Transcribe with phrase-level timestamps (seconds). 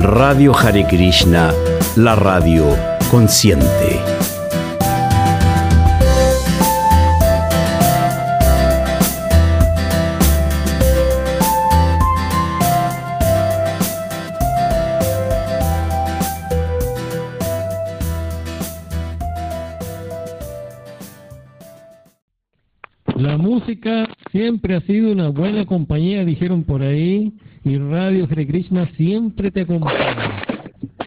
[0.00, 1.52] Radio Hare Krishna,
[1.96, 2.64] la radio
[3.10, 4.00] consciente.
[23.16, 27.32] La música siempre ha sido una buena compañía, dijeron por ahí,
[27.64, 30.42] y Radio Hare Krishna siempre te acompaña.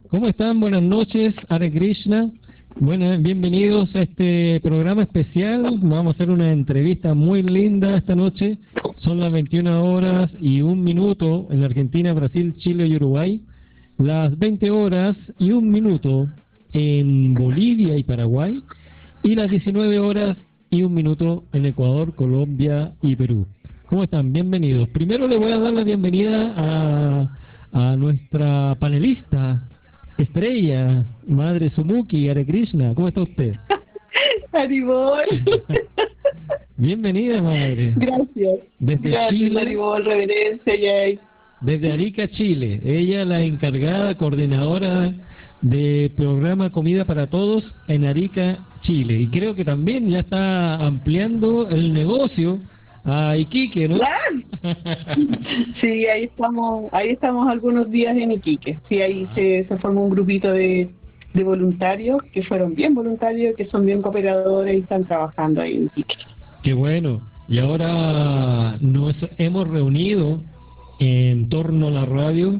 [0.10, 0.60] ¿Cómo están?
[0.60, 2.32] Buenas noches, Hare Krishna.
[2.80, 5.80] Bueno, bienvenidos a este programa especial.
[5.82, 8.58] Vamos a hacer una entrevista muy linda esta noche.
[8.98, 13.42] Son las 21 horas y un minuto en Argentina, Brasil, Chile y Uruguay.
[14.00, 16.28] Las 20 horas y un minuto
[16.74, 18.64] en Bolivia y Paraguay.
[19.22, 20.38] Y las 19 horas
[20.72, 23.46] y un minuto en Ecuador, Colombia y Perú.
[23.88, 24.34] ¿Cómo están?
[24.34, 24.90] Bienvenidos.
[24.90, 27.30] Primero le voy a dar la bienvenida a,
[27.72, 29.64] a nuestra panelista,
[30.18, 32.94] estrella, Madre Sumuki, Hare Krishna.
[32.94, 33.56] ¿Cómo está usted?
[34.52, 35.24] Haribol.
[36.76, 37.94] Bienvenida, Madre.
[37.96, 38.60] Gracias.
[38.78, 39.62] Desde Gracias, Chile.
[39.62, 41.20] Haribol, reverencia, Jay.
[41.62, 42.82] Desde Arica, Chile.
[42.84, 45.14] Ella la encargada, coordinadora
[45.62, 49.22] de programa Comida para Todos en Arica, Chile.
[49.22, 52.60] Y creo que también ya está ampliando el negocio
[53.08, 54.00] a Iquique, ¿no?
[55.80, 58.78] Sí, ahí estamos, ahí estamos algunos días en Iquique.
[58.90, 60.90] Sí, ahí se, se formó un grupito de,
[61.34, 65.84] de voluntarios que fueron bien voluntarios, que son bien cooperadores y están trabajando ahí en
[65.86, 66.16] Iquique.
[66.64, 67.22] Qué bueno.
[67.48, 70.42] Y ahora nos hemos reunido
[71.00, 72.60] en torno a la radio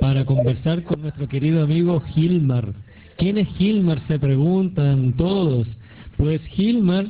[0.00, 2.72] para conversar con nuestro querido amigo Gilmar.
[3.16, 4.00] ¿Quién es Gilmar?
[4.08, 5.68] Se preguntan todos.
[6.16, 7.06] Pues Gilmar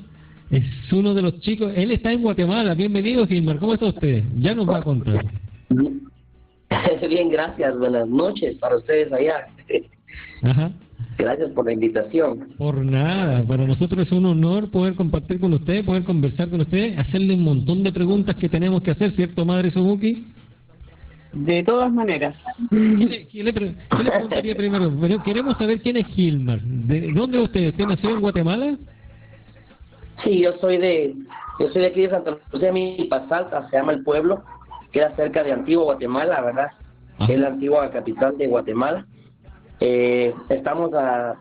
[0.56, 2.74] es uno de los chicos, él está en Guatemala.
[2.74, 4.22] Bienvenido Gilmar, ¿cómo está usted?
[4.38, 5.24] Ya nos va a contar.
[7.08, 7.78] Bien, gracias.
[7.78, 9.46] Buenas noches para ustedes allá.
[10.42, 10.70] Ajá.
[11.18, 12.48] Gracias por la invitación.
[12.58, 16.98] Por nada, para nosotros es un honor poder compartir con usted, poder conversar con usted,
[16.98, 20.24] hacerle un montón de preguntas que tenemos que hacer, ¿cierto, Madre Suzuki?
[21.32, 22.34] De todas maneras.
[22.70, 24.92] ¿Qué le, qué le pre- qué le preguntaría primero?
[25.00, 26.60] Pero queremos saber quién es Gilmar.
[26.62, 27.68] ¿De dónde es usted?
[27.68, 28.76] ¿Usted nació en Guatemala?
[30.24, 31.14] Sí, yo soy de
[31.60, 34.42] yo soy de aquí de Santa Lucía, mi Pasalta, se llama el pueblo,
[34.90, 36.68] queda cerca de Antigua Guatemala, ¿verdad?
[37.26, 39.06] Que es la antigua capital de Guatemala.
[39.80, 41.36] Eh, estamos a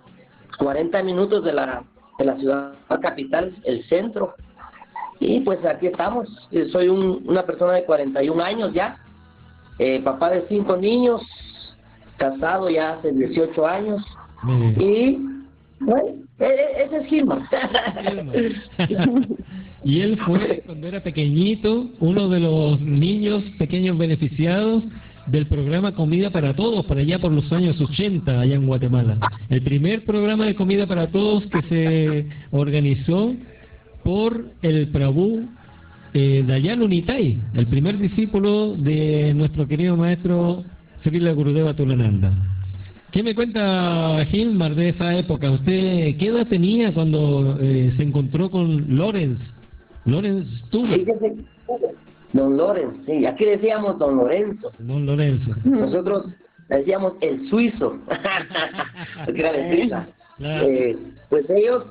[0.60, 1.84] 40 minutos de la
[2.20, 4.36] de la ciudad capital, el centro.
[5.20, 6.28] Y pues aquí estamos.
[6.52, 8.98] Eh, Soy un- una persona de 41 años ya,
[9.80, 11.22] eh, papá de cinco niños,
[12.18, 14.06] casado ya hace 18 años.
[14.80, 15.18] Y
[16.40, 17.42] ese es Gilmar.
[19.84, 24.84] y él fue, cuando era pequeñito, uno de los niños pequeños beneficiados
[25.28, 29.18] del programa Comida para Todos, para allá por los años 80, allá en Guatemala.
[29.50, 33.34] El primer programa de Comida para Todos que se organizó
[34.04, 35.48] por el Prabhu
[36.14, 40.64] eh, Dayan Unitai, el primer discípulo de nuestro querido maestro
[41.04, 42.53] Srila Gurudeva Tulananda.
[43.14, 45.52] ¿Qué me cuenta Gilmar de esa época?
[45.52, 49.40] ¿Usted qué edad tenía cuando eh, se encontró con Lorenz?
[50.06, 51.36] Lorenz Fíjese,
[52.34, 54.72] Don Lorenzo, sí, aquí decíamos Don Lorenzo.
[54.80, 55.52] don Lorenzo.
[55.64, 56.26] Nosotros
[56.70, 58.00] decíamos el suizo,
[59.26, 60.08] porque era de Suiza.
[60.38, 60.68] Claro.
[60.68, 60.98] Eh,
[61.30, 61.86] pues ellos,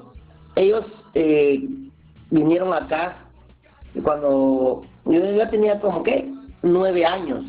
[0.57, 0.85] ellos
[1.15, 1.69] eh,
[2.31, 3.19] vinieron acá
[4.03, 6.29] cuando yo ya tenía como que
[6.63, 7.45] nueve años,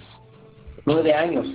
[0.85, 1.47] nueve años,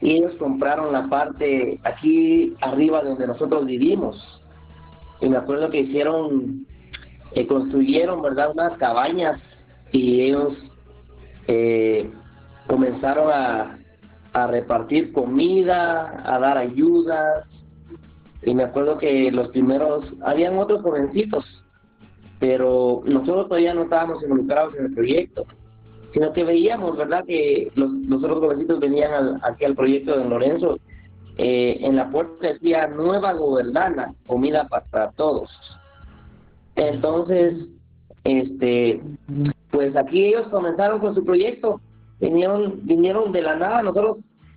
[0.00, 4.42] y ellos compraron la parte aquí arriba donde nosotros vivimos.
[5.20, 6.66] Y me acuerdo que hicieron,
[7.32, 9.40] eh, construyeron, ¿verdad?, unas cabañas
[9.92, 10.54] y ellos
[11.48, 12.10] eh,
[12.66, 13.78] comenzaron a,
[14.32, 17.46] a repartir comida, a dar ayudas.
[18.42, 21.44] Y me acuerdo que los primeros, habían otros jovencitos,
[22.38, 25.46] pero nosotros todavía no estábamos involucrados en el proyecto,
[26.16, 30.18] sino que veíamos, ¿verdad?, que los, los otros jovencitos venían al- aquí al proyecto de
[30.20, 30.78] Don Lorenzo.
[31.36, 35.50] eh, en la puerta decía nueva gobernana, comida pa- para todos.
[36.76, 37.66] Entonces,
[38.24, 39.02] este,
[39.70, 41.82] pues aquí ellos comenzaron con su proyecto,
[42.20, 44.16] vinieron, vinieron de la nada, nosotros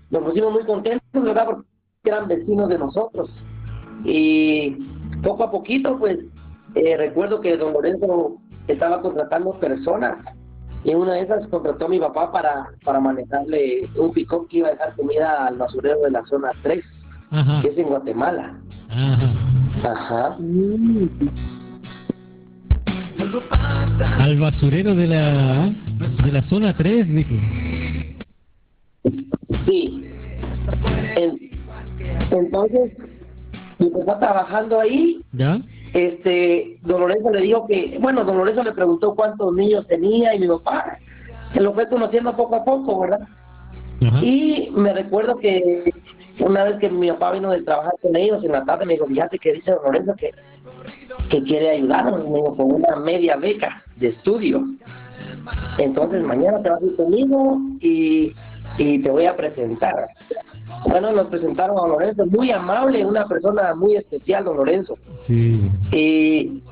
[0.10, 1.46] nos pusimos muy contentos, ¿verdad?
[1.48, 1.68] Porque
[2.06, 3.30] eran vecinos de nosotros.
[4.06, 4.78] Y
[5.22, 6.20] poco a poquito, pues,
[6.76, 8.38] eh, recuerdo que don Lorenzo
[8.70, 10.16] estaba contratando personas
[10.84, 14.70] y una de esas contrató a mi papá para, para manejarle un pick que iba
[14.70, 16.84] a dejar comida al basurero de la zona 3,
[17.32, 18.58] Ajá, que es en Guatemala.
[18.90, 19.30] ajá.
[19.84, 20.38] Ajá.
[24.20, 25.74] Al basurero de la,
[26.24, 28.16] de la zona 3, dije.
[29.66, 30.06] Sí.
[32.32, 32.94] Entonces,
[33.80, 35.60] mi papá trabajando ahí, ¿Ya?
[36.08, 40.40] Este, Don Lorenzo le dijo que, bueno, Don Lorenzo le preguntó cuántos niños tenía y
[40.40, 40.98] mi papá
[41.54, 43.22] se lo fue conociendo poco a poco, ¿verdad?
[44.06, 44.20] Ajá.
[44.24, 45.92] Y me recuerdo que
[46.40, 49.08] una vez que mi papá vino de trabajar con ellos en la tarde, me dijo,
[49.08, 50.32] fíjate que dice Lorenzo que,
[51.30, 54.64] que quiere ayudarnos, me dijo, con una media beca de estudio.
[55.78, 58.34] Entonces mañana te vas a ir conmigo y,
[58.78, 60.08] y te voy a presentar.
[60.88, 64.98] Bueno, nos presentaron a Lorenzo, muy amable, una persona muy especial, Don Lorenzo.
[65.28, 65.70] Sí.
[65.92, 66.64] Y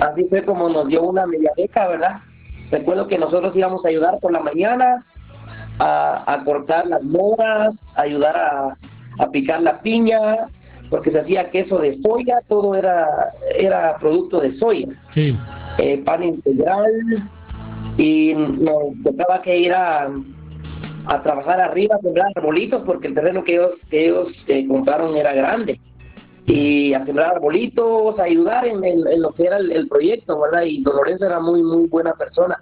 [0.00, 2.20] así fue como nos dio una media beca, ¿verdad?
[2.70, 5.04] Recuerdo que nosotros íbamos a ayudar por la mañana
[5.78, 8.76] a, a cortar las moras, ayudar a,
[9.18, 10.48] a picar la piña,
[10.88, 15.36] porque se hacía queso de soya, todo era, era producto de soya, Sí.
[15.78, 16.90] eh, pan integral,
[17.98, 20.08] y nos tocaba que ir a,
[21.06, 25.16] a trabajar arriba, a sembrar arbolitos, porque el terreno que ellos, que ellos eh, compraron
[25.16, 25.80] era grande
[26.46, 30.40] y a sembrar arbolitos, a ayudar en, en- en lo que era el, el proyecto,
[30.40, 30.62] ¿verdad?
[30.62, 32.58] Y Don Lorenzo era muy, muy buena persona.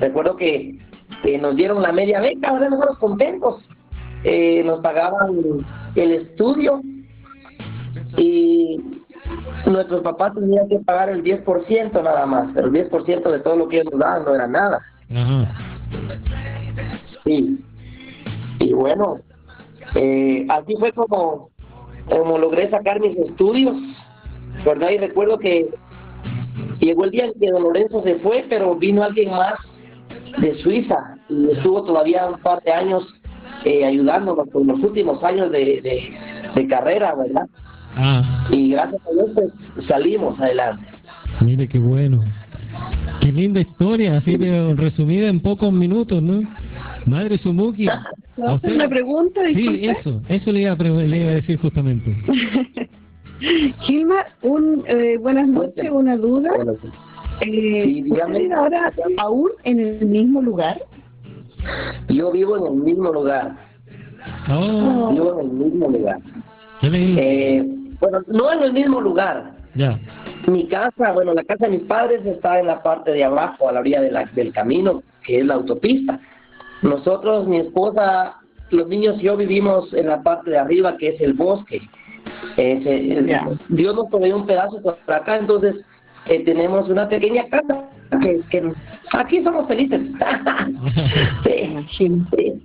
[0.00, 0.78] Recuerdo que,
[1.22, 2.70] que nos dieron la media beca, ¿verdad?
[2.70, 3.64] Nosotros contentos.
[4.24, 5.30] Eh, nos pagaban
[5.94, 6.80] el estudio
[8.16, 8.80] y
[9.66, 13.68] nuestros papás tenían que pagar el 10% nada más, pero el 10% de todo lo
[13.68, 14.80] que ellos nos daban no era nada.
[15.10, 15.54] Ajá.
[17.24, 17.58] Sí.
[18.60, 19.18] Y bueno,
[19.94, 21.50] eh, así fue como,
[22.08, 23.76] como logré sacar mis estudios,
[24.64, 24.90] ¿verdad?
[24.90, 25.68] Y recuerdo que
[26.80, 29.54] llegó el día en que don Lorenzo se fue, pero vino alguien más
[30.40, 33.04] de Suiza y estuvo todavía un par de años
[33.64, 36.12] eh, ayudándonos por los últimos años de, de,
[36.54, 37.46] de carrera, ¿verdad?
[37.96, 40.84] Ah, Y gracias a Dios pues, salimos adelante.
[41.40, 42.22] mire qué bueno.
[43.20, 46.42] Qué linda historia, así de resumida en pocos minutos, ¿no?
[47.06, 47.88] Madre Sumuki.
[48.38, 49.40] ¿Puedo hacer una pregunta?
[49.48, 49.90] Sí, Disculpe.
[49.90, 52.14] eso, eso le iba a, pre- le iba a decir justamente.
[53.80, 56.50] Gilma, un, eh, buenas noches, una duda.
[57.40, 57.48] Sí.
[57.50, 58.10] Eh, Sí.
[58.12, 60.80] ¿Usted ahora aún en el mismo lugar?
[62.08, 63.56] Yo vivo en el mismo lugar,
[64.50, 66.18] Oh, vivo en el mismo lugar.
[66.80, 67.20] ¿qué le digo?
[67.22, 67.66] Eh,
[68.00, 69.52] bueno, no en el mismo lugar.
[69.74, 69.98] Ya.
[70.48, 73.72] Mi casa, bueno, la casa de mis padres está en la parte de abajo, a
[73.72, 76.18] la orilla de la- del camino, que es la autopista.
[76.82, 78.36] Nosotros, mi esposa,
[78.70, 81.80] los niños y yo vivimos en la parte de arriba, que es el bosque.
[82.56, 83.74] Eh, se-.
[83.74, 85.76] Dios nos proveyó un pedazo por acá, entonces
[86.26, 87.88] eh, tenemos una pequeña casa
[88.22, 88.72] que, que
[89.12, 90.00] aquí somos felices.
[91.44, 92.60] sí, sí.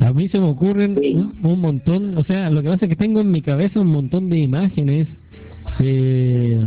[0.00, 1.14] A mí se me ocurren Sí.
[1.14, 3.88] un, un montón, o sea, lo que pasa es que tengo en mi cabeza un
[3.88, 5.08] montón de imágenes.
[5.80, 6.60] Eh,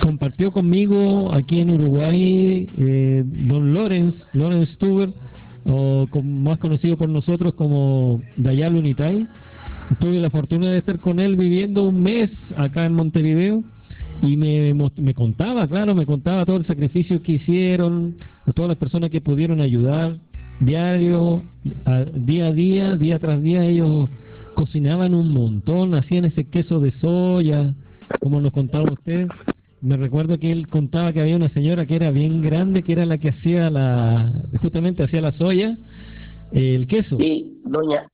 [0.00, 5.12] compartió conmigo aquí en Uruguay eh, don Lorenz, Lorenz Stuber,
[5.64, 9.26] o más conocido por nosotros como Dayal Unitay.
[9.98, 13.62] Tuve la fortuna de estar con él viviendo un mes acá en Montevideo
[14.22, 18.16] y me, me contaba, claro, me contaba todo el sacrificio que hicieron,
[18.46, 20.16] a todas las personas que pudieron ayudar
[20.60, 21.42] diario,
[22.14, 24.08] día a día, día tras día ellos
[24.54, 27.74] cocinaban un montón, hacían ese queso de soya,
[28.20, 29.26] como nos contaba usted.
[29.82, 33.06] Me recuerdo que él contaba que había una señora que era bien grande, que era
[33.06, 35.76] la que hacía la, justamente hacía la soya,
[36.52, 37.16] el queso.
[37.16, 38.06] Sí, doña,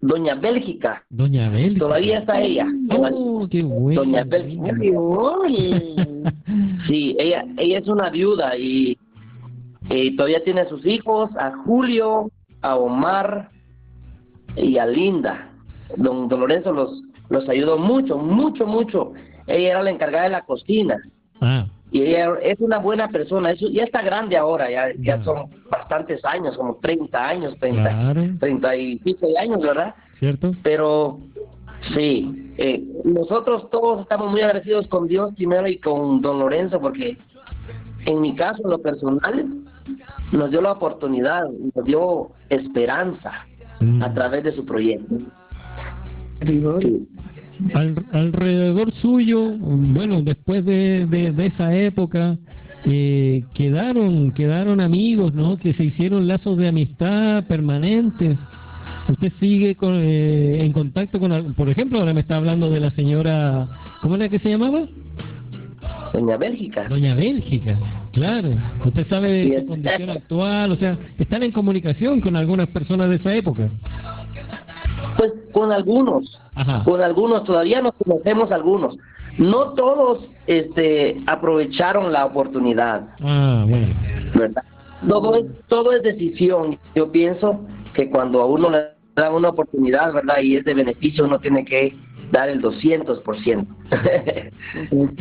[0.00, 1.80] doña Bélgica, Doña Bélgica.
[1.80, 2.66] todavía está ella.
[3.12, 4.02] Oh, qué bueno.
[4.02, 4.76] Doña Bélgica.
[6.86, 8.96] Sí, ella, ella es una viuda y,
[9.90, 12.30] y todavía tiene a sus hijos, a Julio,
[12.62, 13.50] a Omar
[14.56, 15.50] y a Linda.
[15.96, 19.12] Don, don Lorenzo los, los ayudó mucho, mucho, mucho.
[19.48, 20.96] Ella era la encargada de la cocina
[21.40, 23.52] Ah, y ella es una buena persona.
[23.52, 24.66] Eso ya está grande ahora,
[24.98, 29.94] ya, son bastantes años, como 30 años, 30, claro, 30 y pico de años, ¿verdad?
[30.18, 30.50] ¿cierto?
[30.62, 31.20] Pero
[31.94, 37.16] sí, eh, nosotros todos estamos muy agradecidos con Dios primero y con don Lorenzo porque
[38.04, 39.46] en mi caso, en lo personal,
[40.32, 43.46] nos dio la oportunidad, nos dio esperanza
[43.80, 44.02] Mm.
[44.02, 45.14] a través de su proyecto.
[46.44, 47.08] Sí.
[47.74, 52.36] Al- alrededor suyo, bueno, después de, de, de esa época,
[52.84, 55.56] eh, quedaron quedaron amigos, ¿no?
[55.56, 58.38] Que se hicieron lazos de amistad permanentes.
[59.08, 62.90] Usted sigue con, eh, en contacto con, por ejemplo, ahora me está hablando de la
[62.90, 63.66] señora,
[64.02, 64.82] ¿cómo era que se llamaba?
[66.12, 66.86] Doña Bélgica.
[66.88, 67.78] Doña Bélgica,
[68.12, 68.50] claro.
[68.84, 73.16] Usted sabe de su condición actual, o sea, están en comunicación con algunas personas de
[73.16, 73.68] esa época.
[75.16, 76.84] Pues con algunos, Ajá.
[76.84, 78.96] con algunos, todavía nos conocemos algunos.
[79.38, 83.08] No todos este, aprovecharon la oportunidad.
[83.20, 83.94] Ah, bueno.
[84.34, 84.64] ¿verdad?
[85.06, 86.78] Todo es, todo es decisión.
[86.94, 87.60] Yo pienso
[87.94, 90.40] que cuando a uno le dan una oportunidad, ¿verdad?
[90.42, 91.94] Y es de beneficio, uno tiene que
[92.32, 93.66] dar el 200%.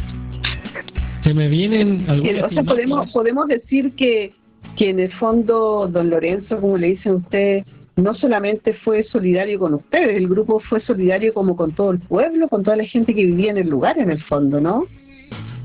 [1.23, 4.33] Se me vienen algunas O sea, podemos, podemos decir que,
[4.77, 7.65] que en el fondo, don Lorenzo, como le dicen usted,
[7.97, 12.47] no solamente fue solidario con ustedes, el grupo fue solidario como con todo el pueblo,
[12.47, 14.85] con toda la gente que vivía en el lugar, en el fondo, ¿no?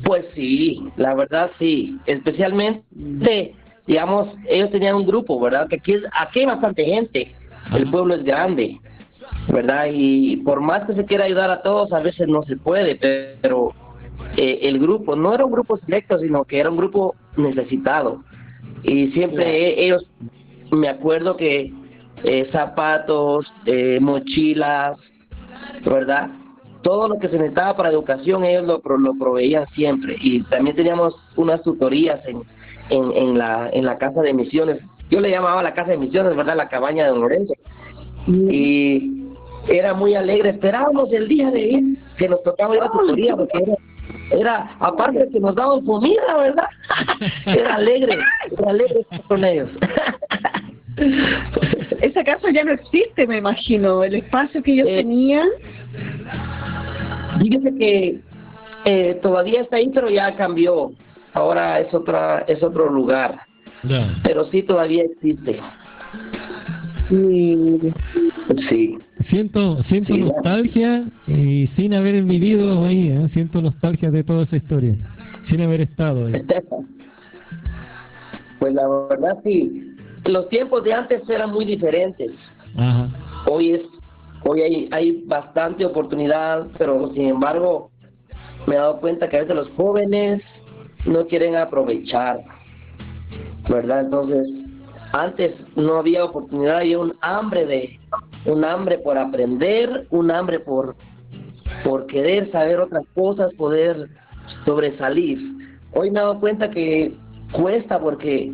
[0.02, 3.54] Pues sí, la verdad sí, especialmente,
[3.86, 5.68] digamos, ellos tenían un grupo, ¿verdad?
[5.68, 7.32] Que aquí, aquí hay bastante gente,
[7.74, 8.80] el pueblo es grande,
[9.52, 9.88] ¿verdad?
[9.92, 12.96] Y por más que se quiera ayudar a todos, a veces no se puede,
[13.42, 13.74] pero
[14.38, 18.24] eh, el grupo no era un grupo selecto, sino que era un grupo necesitado.
[18.84, 20.08] Y siempre ellos,
[20.70, 21.72] me acuerdo que
[22.24, 24.98] eh, zapatos, eh, mochilas,
[25.84, 26.30] ¿verdad?
[26.82, 30.16] Todo lo que se necesitaba para educación ellos lo, lo proveían siempre.
[30.20, 32.42] Y también teníamos unas tutorías en,
[32.90, 34.78] en, en, la, en la casa de misiones.
[35.10, 36.56] Yo le llamaba la casa de misiones, ¿verdad?
[36.56, 37.54] La cabaña de Don Lorenzo.
[38.26, 39.22] Y
[39.68, 40.50] era muy alegre.
[40.50, 43.76] Esperábamos el día de ir, que nos tocaba ir a tutoría, porque era,
[44.30, 46.66] era aparte de que nos daban comida, ¿verdad?
[47.46, 48.18] era alegre,
[48.50, 49.70] era alegre estar con ellos.
[52.02, 54.02] Esa casa ya no existe, me imagino.
[54.04, 55.48] El espacio que ellos Eh, tenían.
[57.40, 58.20] Fíjese que
[58.84, 60.92] eh, todavía está ahí, pero ya cambió.
[61.34, 63.38] Ahora es otra, es otro lugar,
[64.22, 65.60] pero sí todavía existe.
[67.10, 67.92] Mire.
[68.68, 68.98] Sí.
[69.30, 70.26] Siento, siento Sí, ya.
[70.26, 73.28] nostalgia y sin haber vivido ahí, ¿eh?
[73.32, 74.94] siento nostalgia de toda esa historia,
[75.48, 76.34] sin haber estado ahí.
[78.58, 79.91] Pues la verdad sí.
[80.24, 82.32] Los tiempos de antes eran muy diferentes.
[82.76, 83.08] Ajá.
[83.46, 83.82] Hoy es,
[84.44, 87.90] hoy hay, hay bastante oportunidad, pero sin embargo
[88.66, 90.42] me he dado cuenta que a veces los jóvenes
[91.04, 92.40] no quieren aprovechar,
[93.68, 94.02] ¿verdad?
[94.02, 94.46] Entonces,
[95.12, 98.00] antes no había oportunidad, había un hambre de,
[98.46, 100.96] un hambre por aprender, un hambre por,
[101.84, 104.08] por querer saber otras cosas, poder
[104.64, 105.38] sobresalir.
[105.92, 107.14] Hoy me he dado cuenta que
[107.52, 108.52] cuesta porque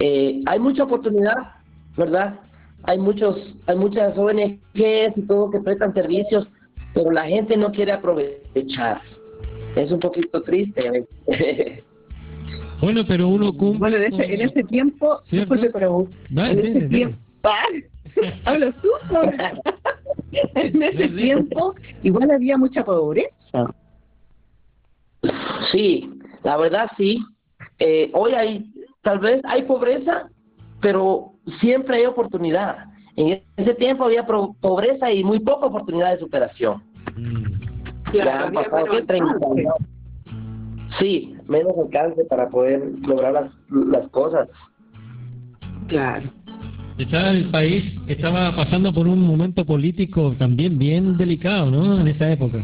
[0.00, 1.36] eh, hay mucha oportunidad,
[1.96, 2.40] ¿verdad?
[2.84, 6.48] Hay muchos, hay muchas ONGs y todo que prestan servicios,
[6.94, 9.02] pero la gente no quiere aprovechar.
[9.76, 11.06] Es un poquito triste.
[11.28, 11.84] ¿eh?
[12.80, 13.78] Bueno, pero uno cumple.
[13.78, 17.66] Bueno, en ese, en ese tiempo, disculpe, pero Dale, en ese tiempo, ¡Ah!
[18.46, 18.88] hablo tú,
[20.54, 23.74] en ese tiempo igual había mucha pobreza.
[25.70, 26.10] Sí,
[26.42, 27.22] la verdad sí.
[27.78, 30.28] Eh, hoy hay, tal vez hay pobreza,
[30.80, 32.76] pero siempre hay oportunidad.
[33.16, 36.82] En ese tiempo había pro- pobreza y muy poca oportunidad de superación.
[37.16, 37.60] Mm.
[38.14, 39.06] Ya Claro, han había pasado menos ¿qué?
[39.06, 39.60] 30 alcance.
[39.60, 39.74] años.
[40.98, 44.48] Sí, menos alcance para poder lograr las, las cosas.
[45.86, 46.28] Claro.
[46.98, 51.98] Estaba el país, estaba pasando por un momento político también bien delicado, ¿no?
[52.00, 52.58] En esa época.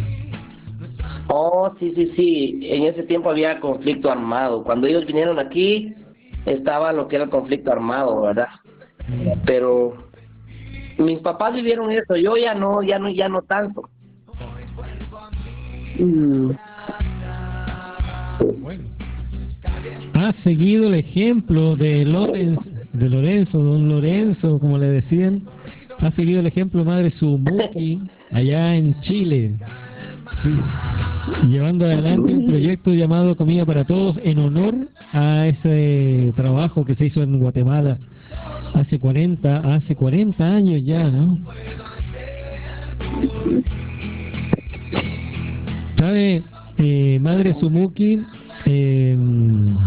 [1.29, 2.61] Oh, sí, sí, sí.
[2.63, 4.63] En ese tiempo había conflicto armado.
[4.63, 5.95] Cuando ellos vinieron aquí,
[6.47, 8.49] estaba lo que era el conflicto armado, ¿verdad?
[9.45, 9.95] Pero
[10.99, 12.17] mis papás vivieron eso.
[12.17, 13.89] Yo ya no, ya no, ya no tanto.
[15.99, 16.51] Mm.
[20.15, 22.63] Ha seguido el ejemplo de Lorenzo,
[22.93, 25.43] de Lorenzo, don Lorenzo, como le decían.
[25.99, 28.01] Ha seguido el ejemplo Madre Sumuki
[28.31, 29.53] allá en Chile.
[30.43, 31.49] Sí.
[31.49, 34.75] Llevando adelante un proyecto llamado Comida para Todos en honor
[35.13, 37.99] a ese trabajo que se hizo en Guatemala
[38.75, 41.39] hace 40, hace 40 años ya, ¿no?
[45.97, 46.43] ¿Sabe,
[46.79, 48.23] eh, Madre Sumuki?
[48.67, 49.17] Eh,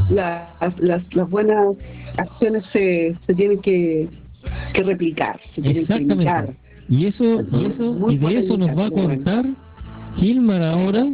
[0.10, 1.75] Las, las, las buenas
[2.17, 4.08] acciones se, se tienen que,
[4.74, 6.53] que replicar, se tienen que imitar.
[6.88, 9.46] Y eso, y eso, y de eso nos va a contar
[10.17, 11.07] Gilmar ahora,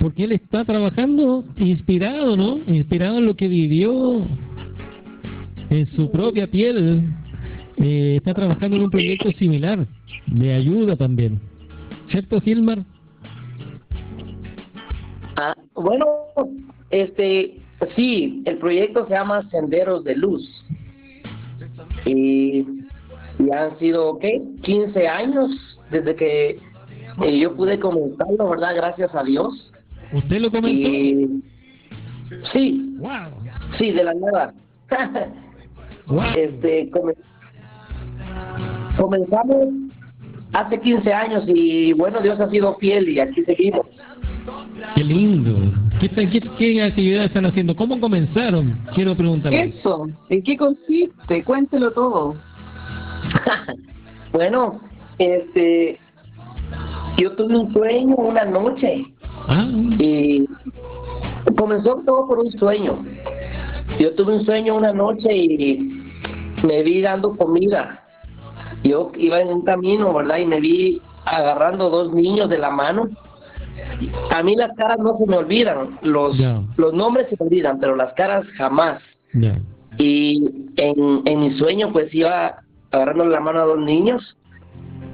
[0.00, 2.58] porque él está trabajando inspirado, ¿no?
[2.66, 4.24] Inspirado en lo que vivió
[5.70, 7.04] en su propia piel.
[7.76, 9.86] Eh, está trabajando en un proyecto similar,
[10.26, 11.40] de ayuda también.
[12.10, 12.84] ¿Cierto, Gilmar?
[15.36, 16.06] Ah, bueno,
[16.90, 17.58] este,
[17.96, 20.64] sí, el proyecto se llama Senderos de Luz.
[22.04, 22.66] Y,
[23.38, 24.42] y han sido, ¿qué?
[24.62, 25.50] 15 años
[25.90, 26.58] desde que
[27.22, 28.74] eh, yo pude comenzarlo, ¿verdad?
[28.76, 29.72] Gracias a Dios.
[30.12, 30.88] ¿Usted lo comentó?
[30.88, 31.42] Y
[32.52, 33.10] sí, ¡Wow!
[33.78, 34.54] sí, de la nada.
[36.06, 36.22] ¡Wow!
[36.36, 37.14] este, come-
[38.96, 39.68] comenzamos
[40.52, 43.86] hace 15 años y bueno, Dios ha sido fiel y aquí seguimos.
[44.96, 45.56] ¡Qué lindo!
[46.00, 47.76] ¿Qué, tal- qué, qué actividades están haciendo?
[47.76, 48.78] ¿Cómo comenzaron?
[48.94, 49.74] Quiero preguntarle.
[49.78, 51.44] Eso, ¿en qué consiste?
[51.44, 52.34] Cuéntelo todo.
[54.32, 54.80] Bueno,
[55.18, 55.98] este,
[57.20, 59.06] yo tuve un sueño una noche
[59.48, 59.66] Ah,
[59.98, 60.46] y
[61.56, 63.04] comenzó todo por un sueño.
[63.98, 65.78] Yo tuve un sueño una noche y
[66.62, 68.04] me vi dando comida.
[68.84, 70.38] Yo iba en un camino, ¿verdad?
[70.38, 73.08] Y me vi agarrando dos niños de la mano.
[74.30, 76.36] A mí las caras no se me olvidan, los,
[76.76, 79.02] los nombres se me olvidan, pero las caras jamás.
[79.98, 80.44] Y
[80.76, 82.60] en, en mi sueño pues iba
[82.90, 84.36] agarrando la mano a dos niños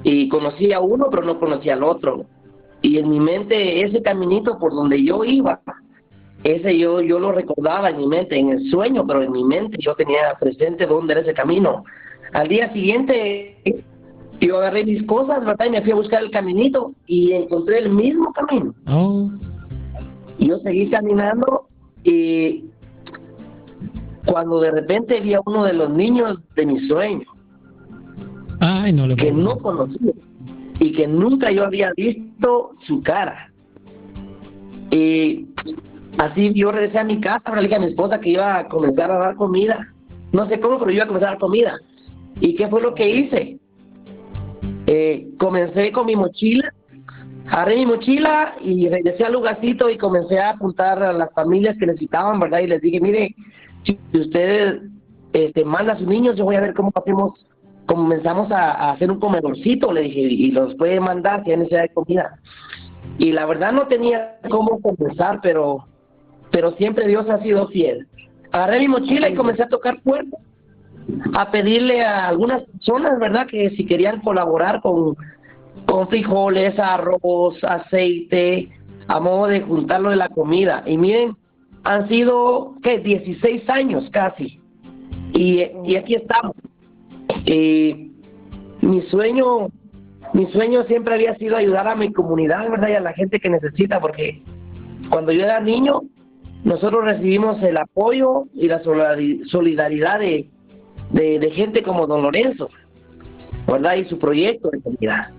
[0.07, 2.25] y conocí a uno pero no conocía al otro.
[2.81, 5.59] Y en mi mente ese caminito por donde yo iba,
[6.43, 9.77] ese yo yo lo recordaba en mi mente, en el sueño, pero en mi mente
[9.81, 11.83] yo tenía presente dónde era ese camino.
[12.33, 13.83] Al día siguiente
[14.39, 15.65] yo agarré mis cosas, ¿verdad?
[15.65, 18.73] Y me fui a buscar el caminito y encontré el mismo camino.
[18.87, 19.29] Oh,
[20.39, 21.67] yo seguí caminando
[22.05, 22.63] y
[24.25, 27.25] cuando de repente vi a uno de los niños de mi sueño,
[28.59, 30.13] ay, no le que no conocía
[30.79, 33.51] y que nunca yo había visto su cara.
[34.91, 35.47] Y
[36.17, 39.11] así yo regresé a mi casa, le dije a mi esposa que iba a comenzar
[39.11, 39.87] a dar comida.
[40.31, 41.79] No sé cómo, pero yo iba a comenzar a dar comida.
[42.39, 43.59] ¿Y qué fue lo que hice?
[44.85, 46.71] Eh, comencé con mi mochila,
[47.47, 51.87] agarré mi mochila y regresé al lugarcito y comencé a apuntar a las familias que
[51.87, 52.59] necesitaban, ¿verdad?
[52.59, 53.35] Y les dije, mire,
[53.83, 54.81] si ustedes
[55.33, 57.33] este, mandan a sus niños, yo voy a ver cómo hacemos,
[57.87, 61.93] comenzamos a, hacer un comedorcito, le dije, y los puede mandar si hay necesidad de
[61.93, 62.39] comida.
[63.17, 65.87] Y la verdad no tenía cómo comenzar, pero,
[66.51, 68.05] pero siempre Dios ha sido fiel.
[68.51, 70.39] Agarré mi mochila y comencé a tocar puertas
[71.33, 75.15] a pedirle a algunas personas, ¿verdad?, que si querían colaborar con,
[75.85, 78.69] con frijoles, arroz, aceite,
[79.07, 80.83] a modo de juntarlo de la comida.
[80.85, 81.37] Y miren,
[81.83, 84.59] han sido, ¿qué?, 16 años casi.
[85.33, 86.55] Y, y aquí estamos.
[87.45, 88.11] Y
[88.81, 89.69] mi sueño,
[90.33, 93.49] mi sueño siempre había sido ayudar a mi comunidad, ¿verdad?, y a la gente que
[93.49, 94.41] necesita, porque
[95.09, 96.01] cuando yo era niño,
[96.63, 100.49] nosotros recibimos el apoyo y la solidari- solidaridad de,
[101.11, 102.69] de, gente como don Lorenzo,
[103.67, 103.95] ¿verdad?
[103.95, 105.29] Y su proyecto de calidad.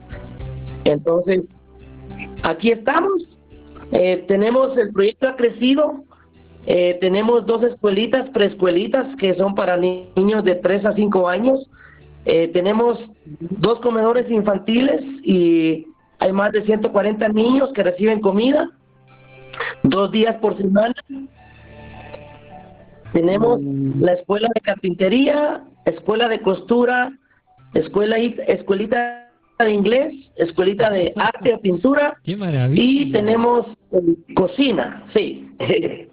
[0.85, 1.43] Entonces,
[2.43, 3.29] aquí estamos.
[3.93, 6.05] Eh, tenemos, el proyecto ha crecido.
[6.71, 11.67] Eh, tenemos dos escuelitas, preescuelitas, que son para ni- niños de 3 a 5 años.
[12.27, 12.99] Eh, tenemos
[13.41, 15.87] dos comedores infantiles y
[16.19, 18.69] hay más de 140 niños que reciben comida
[19.83, 20.95] dos días por semana.
[23.15, 27.11] Tenemos la escuela de carpintería, escuela de costura,
[27.73, 32.83] escuela escuelita de inglés, escuelita de arte o pintura Qué maravilla.
[32.83, 35.49] y tenemos eh, cocina, sí.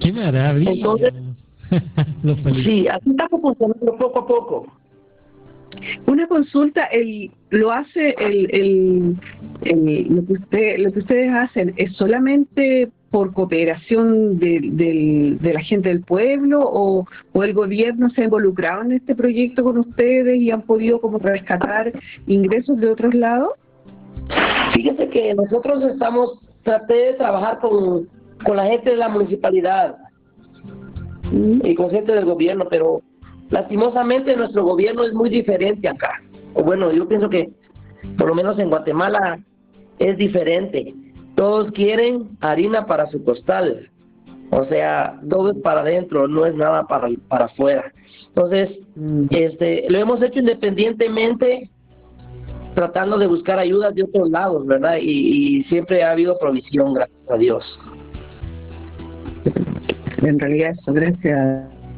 [0.00, 0.72] Qué maravilla.
[0.72, 1.14] Entonces-
[2.64, 4.66] sí, así estamos funcionando poco a poco.
[6.06, 9.16] Una consulta, el, lo hace el, el,
[9.62, 15.52] el- lo que usted, lo que ustedes hacen es solamente por cooperación de, del- de
[15.52, 19.78] la gente del pueblo o, o el gobierno se ha involucrado en este proyecto con
[19.78, 21.92] ustedes y han podido como rescatar
[22.26, 23.50] ingresos de otros lados.
[24.72, 28.08] Fíjese que nosotros estamos, traté de trabajar con,
[28.46, 29.96] con la gente de la municipalidad
[31.32, 33.02] y con gente del gobierno, pero
[33.50, 36.22] lastimosamente nuestro gobierno es muy diferente acá.
[36.54, 37.50] O bueno, yo pienso que
[38.16, 39.40] por lo menos en Guatemala
[39.98, 40.94] es diferente.
[41.34, 43.90] Todos quieren harina para su costal.
[44.50, 47.92] O sea, todo es para adentro, no es nada para, para afuera.
[48.28, 48.78] Entonces,
[49.30, 51.68] este, lo hemos hecho independientemente,
[52.74, 54.98] tratando de buscar ayudas de otros lados, ¿verdad?
[55.00, 57.64] Y, y siempre ha habido provisión, gracias a Dios.
[60.22, 61.38] En realidad eso, gracias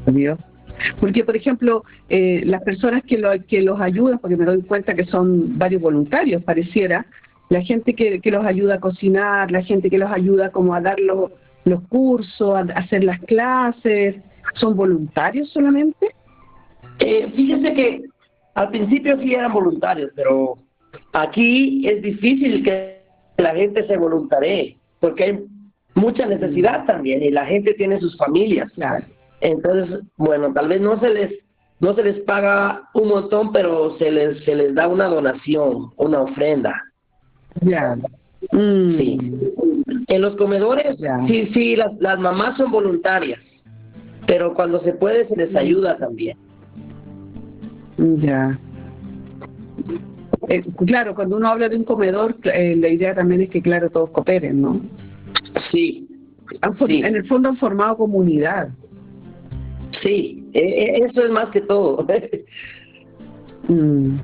[0.07, 0.39] a Dios.
[1.01, 4.95] Porque, por ejemplo, eh, las personas que, lo, que los ayudan, porque me doy cuenta
[4.95, 7.07] que son varios voluntarios, pareciera,
[7.49, 10.81] la gente que, que los ayuda a cocinar, la gente que los ayuda como a
[10.81, 11.33] dar los,
[11.65, 14.17] los cursos, a, hacer las clases,
[14.55, 16.15] ¿son voluntarios solamente?
[16.99, 18.03] Eh, fíjese que
[18.55, 20.59] al principio sí eran voluntarios, pero
[21.13, 22.99] aquí es difícil que
[23.39, 25.39] la gente se voluntaree, porque hay
[25.99, 28.71] mucha necesidad también y la gente tiene sus familias.
[28.73, 29.05] Claro.
[29.41, 31.33] Entonces, bueno, tal vez no se les
[31.81, 36.23] no se les paga un montón, pero se les se les da una donación, una
[36.23, 36.83] ofrenda.
[37.61, 37.97] Ya.
[38.51, 39.19] Sí.
[39.21, 40.05] Mm.
[40.09, 43.41] En los comedores, sí, sí, las, las mamás son voluntarias,
[44.27, 46.37] pero cuando se puede se les ayuda también.
[47.99, 48.59] Ya.
[50.49, 53.91] Eh, claro, cuando uno habla de un comedor, eh, la idea también es que, claro,
[53.91, 54.81] todos cooperen, ¿no?
[55.71, 56.07] Sí,
[56.87, 57.03] Sí.
[57.03, 58.69] En el fondo han formado comunidad.
[60.03, 62.07] sí, e- e- eso es más que todo.
[63.69, 64.17] Mm.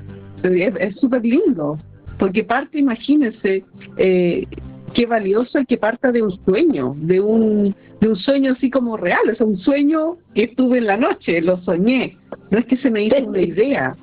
[0.42, 1.78] es súper lindo,
[2.18, 3.62] porque parte, imagínense,
[3.98, 4.46] eh,
[4.94, 8.96] qué valioso es que parta de un sueño, de un, de un sueño así como
[8.96, 12.16] real, es un sueño que tuve en la noche, lo soñé,
[12.50, 13.96] no es que se me hizo una idea,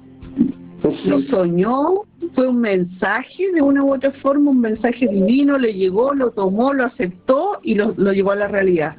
[1.05, 6.13] lo soñó, fue un mensaje de una u otra forma, un mensaje divino, le llegó,
[6.13, 8.95] lo tomó, lo aceptó y lo, lo llevó a la realidad.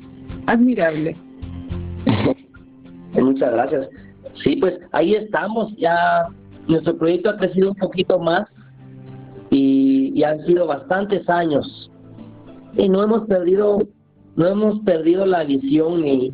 [0.47, 1.17] Admirable.
[3.15, 3.89] Muchas gracias.
[4.43, 6.29] Sí, pues ahí estamos, ya
[6.69, 8.49] nuestro proyecto ha crecido un poquito más
[9.51, 11.91] y, han sido bastantes años
[12.77, 13.81] y no hemos perdido
[14.37, 16.33] no hemos perdido la visión ni,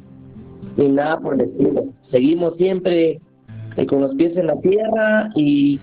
[0.76, 1.86] ni nada por el estilo.
[2.10, 3.20] Seguimos siempre
[3.78, 5.78] eh, con los pies en la tierra y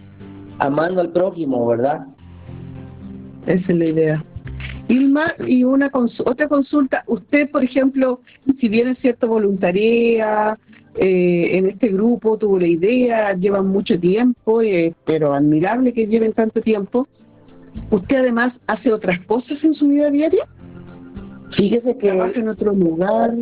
[0.60, 2.06] amando al prójimo, ¿verdad?
[3.46, 4.26] Esa es la idea.
[4.90, 5.90] Ilma, y una
[6.26, 8.20] otra consulta, usted, por ejemplo,
[8.60, 10.60] si bien es cierto voluntaria,
[10.96, 16.34] eh, en este grupo tuvo la idea, llevan mucho tiempo, eh, pero admirable que lleven
[16.34, 17.08] tanto tiempo.
[17.92, 20.46] ¿Usted además hace otras cosas en su vida diaria?
[21.52, 22.10] Fíjese que...
[22.10, 23.34] ¿Trabaja en otro lugar?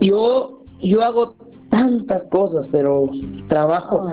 [0.00, 1.34] Yo, yo hago
[1.70, 3.10] tantas cosas, pero
[3.48, 4.08] trabajo,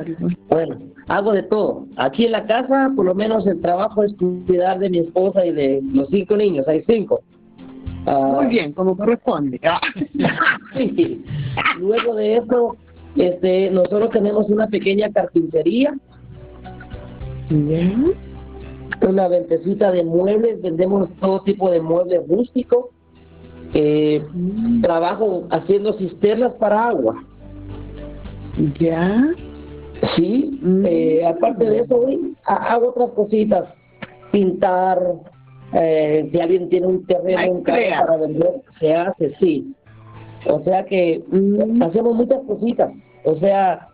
[0.50, 1.86] bueno, hago de todo.
[1.98, 5.52] Aquí en la casa, por lo menos el trabajo es cuidar de mi esposa y
[5.52, 7.22] de los cinco niños, hay cinco.
[8.06, 9.60] Muy bien, como corresponde.
[11.80, 12.76] Luego de eso,
[13.16, 15.96] este, nosotros tenemos una pequeña carpintería.
[19.02, 22.88] Una ventecita de muebles, vendemos todo tipo de muebles rústicos.
[23.74, 24.24] Eh.
[24.82, 27.24] Trabajo haciendo cisternas para agua.
[28.80, 29.34] ¿Ya?
[30.16, 30.86] Sí, mm.
[30.86, 32.06] eh, aparte de eso,
[32.46, 33.66] hago otras cositas.
[34.32, 35.00] Pintar,
[35.74, 39.74] eh, si alguien tiene un terreno un para vender, se hace, sí.
[40.48, 42.92] O sea que mm, hacemos muchas cositas.
[43.24, 43.88] O sea,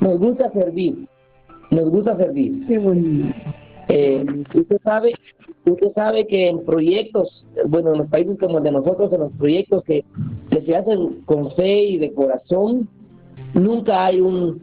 [0.00, 1.08] nos gusta servir.
[1.70, 2.66] Nos gusta servir.
[2.66, 3.34] Qué bonito.
[3.88, 4.24] Eh,
[4.54, 5.12] usted sabe,
[5.66, 9.32] usted sabe que en proyectos, bueno, en los países como el de nosotros, en los
[9.32, 10.04] proyectos que,
[10.50, 12.88] que se hacen con fe y de corazón,
[13.54, 14.62] nunca hay un,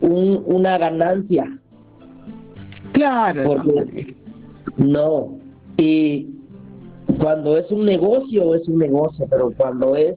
[0.00, 1.58] un una ganancia.
[2.92, 3.42] Claro.
[3.44, 4.16] Porque,
[4.76, 5.38] no.
[5.76, 6.38] Y
[7.20, 10.16] cuando es un negocio, es un negocio, pero cuando es,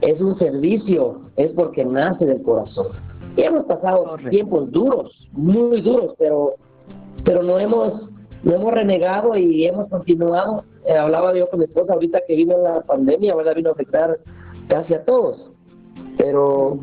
[0.00, 2.88] es un servicio, es porque nace del corazón.
[3.36, 6.54] Y hemos pasado tiempos duros, muy duros, pero,
[7.24, 8.10] pero no hemos,
[8.42, 10.64] no hemos renegado y hemos continuado.
[10.86, 13.54] Eh, hablaba yo con mi esposa ahorita que vino la pandemia, ¿verdad?
[13.54, 14.18] Vino a afectar
[14.68, 15.50] casi a todos.
[16.18, 16.80] Pero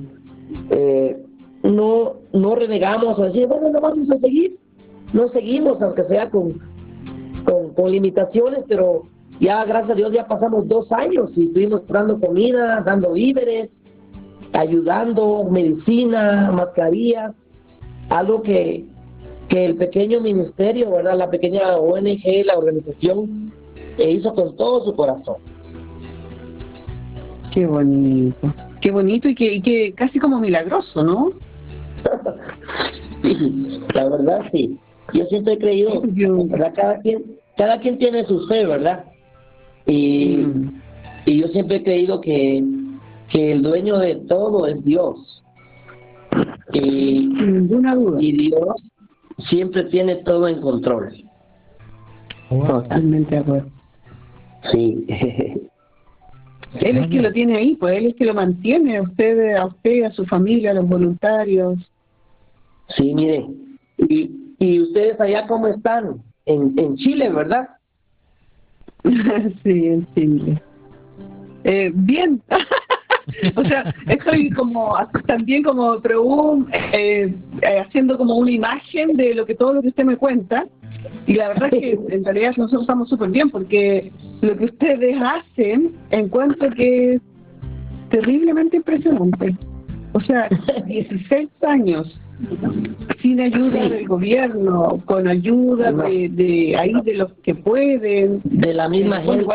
[0.70, 1.18] eh,
[1.64, 4.58] no, no renegamos o decir, bueno, no vamos a seguir.
[5.14, 6.60] No seguimos, aunque sea con,
[7.76, 9.04] con, limitaciones, pero
[9.40, 13.70] ya, gracias a Dios, ya pasamos dos años y estuvimos dando comida, dando víveres,
[14.54, 17.34] ayudando, medicina, mascarillas,
[18.10, 18.86] algo que,
[19.48, 21.18] que el pequeño ministerio, ¿verdad?
[21.18, 23.52] La pequeña ONG, la organización,
[23.98, 25.38] hizo con todo su corazón.
[27.52, 31.32] Qué bonito, qué bonito y que, y que casi como milagroso, ¿no?
[33.94, 34.78] la verdad sí.
[35.14, 36.02] Yo siempre he creído,
[36.48, 36.74] ¿verdad?
[36.76, 37.24] Cada quien,
[37.58, 39.06] cada quien tiene su fe, ¿verdad?
[39.86, 40.46] Y,
[41.26, 42.64] y yo siempre he creído que,
[43.30, 45.44] que el dueño de todo es Dios.
[46.74, 48.22] Y, ninguna duda.
[48.22, 48.76] Y Dios
[49.50, 51.14] siempre tiene todo en control.
[52.50, 53.70] Totalmente de acuerdo.
[54.72, 55.06] Sí.
[56.76, 59.66] Él es que lo tiene ahí, pues él es que lo mantiene a usted, a
[59.66, 61.80] usted, a su familia, a los voluntarios.
[62.96, 63.46] Sí, mire,
[63.98, 66.22] y, y ustedes allá cómo están?
[66.46, 67.70] En, en Chile, ¿verdad?
[69.64, 70.62] sí, en Chile.
[71.64, 72.42] Eh, bien.
[73.56, 74.96] o sea, estoy como
[75.28, 80.06] también como eh, eh, haciendo como una imagen de lo que todo lo que usted
[80.06, 80.66] me cuenta
[81.28, 85.18] y la verdad es que en realidad nosotros estamos súper bien porque lo que ustedes
[85.22, 87.22] hacen encuentro que es
[88.10, 89.56] terriblemente impresionante.
[90.14, 90.50] O sea,
[90.86, 92.20] 16 años
[93.22, 98.88] sin ayuda del gobierno, con ayuda de, de ahí de los que pueden, de la
[98.88, 99.46] misma gente.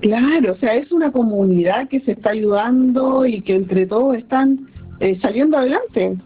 [0.00, 4.66] claro, o sea, es una comunidad que se está ayudando y que entre todos están
[5.00, 6.16] eh, saliendo adelante.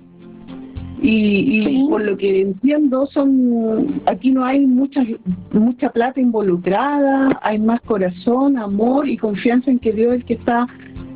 [1.05, 5.05] Y, y por lo que entiendo, son aquí no hay mucha
[5.51, 10.35] mucha plata involucrada, hay más corazón, amor y confianza en que Dios es el que
[10.35, 10.69] está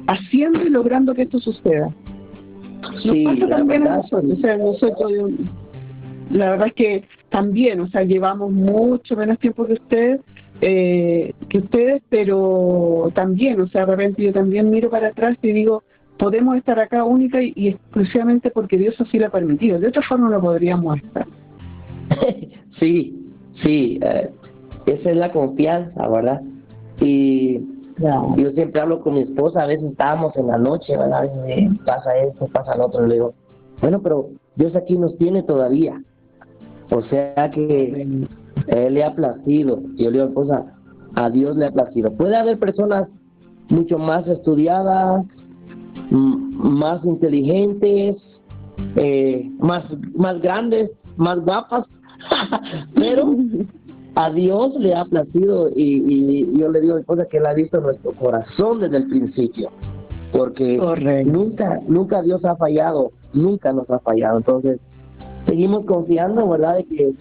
[0.09, 1.95] haciendo y logrando que esto suceda.
[3.05, 5.13] Nos pasa también a nosotros, o sea, nosotros,
[6.31, 10.21] la verdad es que también, o sea, llevamos mucho menos tiempo que ustedes,
[10.61, 15.53] eh, que ustedes, pero también, o sea, de repente yo también miro para atrás y
[15.53, 15.83] digo,
[16.19, 19.79] podemos estar acá única y, exclusivamente porque Dios así lo ha permitido.
[19.79, 21.27] De otra forma no podríamos estar.
[22.79, 24.31] sí, sí, eh,
[24.87, 26.41] esa es la confianza, ¿verdad?
[27.01, 27.61] Y
[27.99, 31.31] yo siempre hablo con mi esposa, a veces estábamos en la noche, ¿verdad?
[31.49, 33.35] Y pasa esto, pasa lo otro, y le digo,
[33.81, 36.01] bueno, pero Dios aquí nos tiene todavía.
[36.91, 38.27] O sea que
[38.69, 39.81] Él le ha placido.
[39.97, 40.67] Yo le digo, esposa,
[41.15, 42.13] a Dios le ha placido.
[42.13, 43.09] Puede haber personas
[43.69, 45.25] mucho más estudiadas,
[46.11, 48.17] más inteligentes,
[48.97, 51.87] eh, más, más grandes, más guapas,
[52.95, 53.35] pero
[54.15, 58.13] a Dios le ha placido y, yo le digo esposa que Él ha visto nuestro
[58.13, 59.71] corazón desde el principio,
[60.33, 60.79] porque
[61.27, 64.39] nunca, nunca Dios ha fallado, nunca nos ha fallado.
[64.39, 64.81] Entonces,
[65.47, 67.13] seguimos confiando, ¿verdad?, de que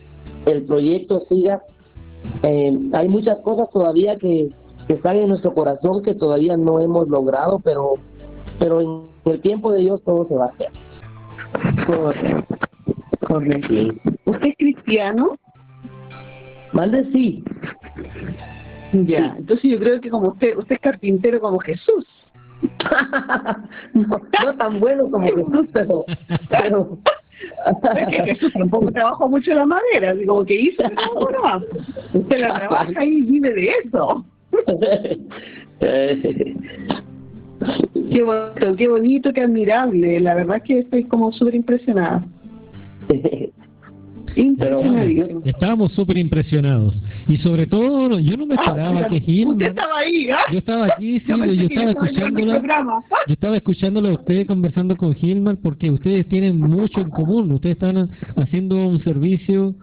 [0.45, 1.63] el proyecto siga.
[2.43, 4.49] Eh, hay muchas cosas todavía que,
[4.87, 7.95] que están en nuestro corazón que todavía no hemos logrado, pero,
[8.59, 10.69] pero en el tiempo de Dios todo se va a hacer.
[11.85, 12.57] Correcto.
[13.21, 13.73] Correcto.
[14.25, 15.37] ¿Usted es cristiano?
[16.73, 17.43] Mande sí.
[18.93, 22.05] Ya, entonces yo creo que como usted, usted es carpintero como Jesús.
[23.93, 26.05] no, tan bueno como Jesús, pero...
[26.49, 26.97] pero...
[27.97, 30.83] es que Jesús tampoco trabajó mucho la madera, así como que hizo
[32.13, 34.25] Usted la trabaja y vive de eso.
[38.11, 40.19] qué bonito, qué bonito, qué admirable.
[40.19, 42.25] La verdad es que estoy como súper impresionada.
[45.45, 46.93] estábamos súper impresionados.
[47.27, 49.53] Y sobre todo, yo no me ah, esperaba que Gilman...
[49.55, 50.39] Usted estaba ahí, ¿ah?
[50.51, 52.61] Yo estaba aquí, sí, yo, estaba escuchándolo.
[53.27, 57.51] Yo estaba escuchándolo a usted conversando con Gilman porque ustedes tienen mucho en común.
[57.51, 59.75] Ustedes están haciendo un servicio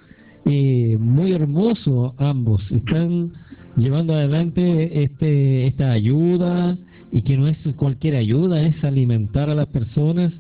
[0.45, 2.63] eh, muy hermoso ambos.
[2.71, 3.33] Están
[3.77, 6.77] llevando adelante este esta ayuda
[7.13, 10.33] y que no es cualquier ayuda, es alimentar a las personas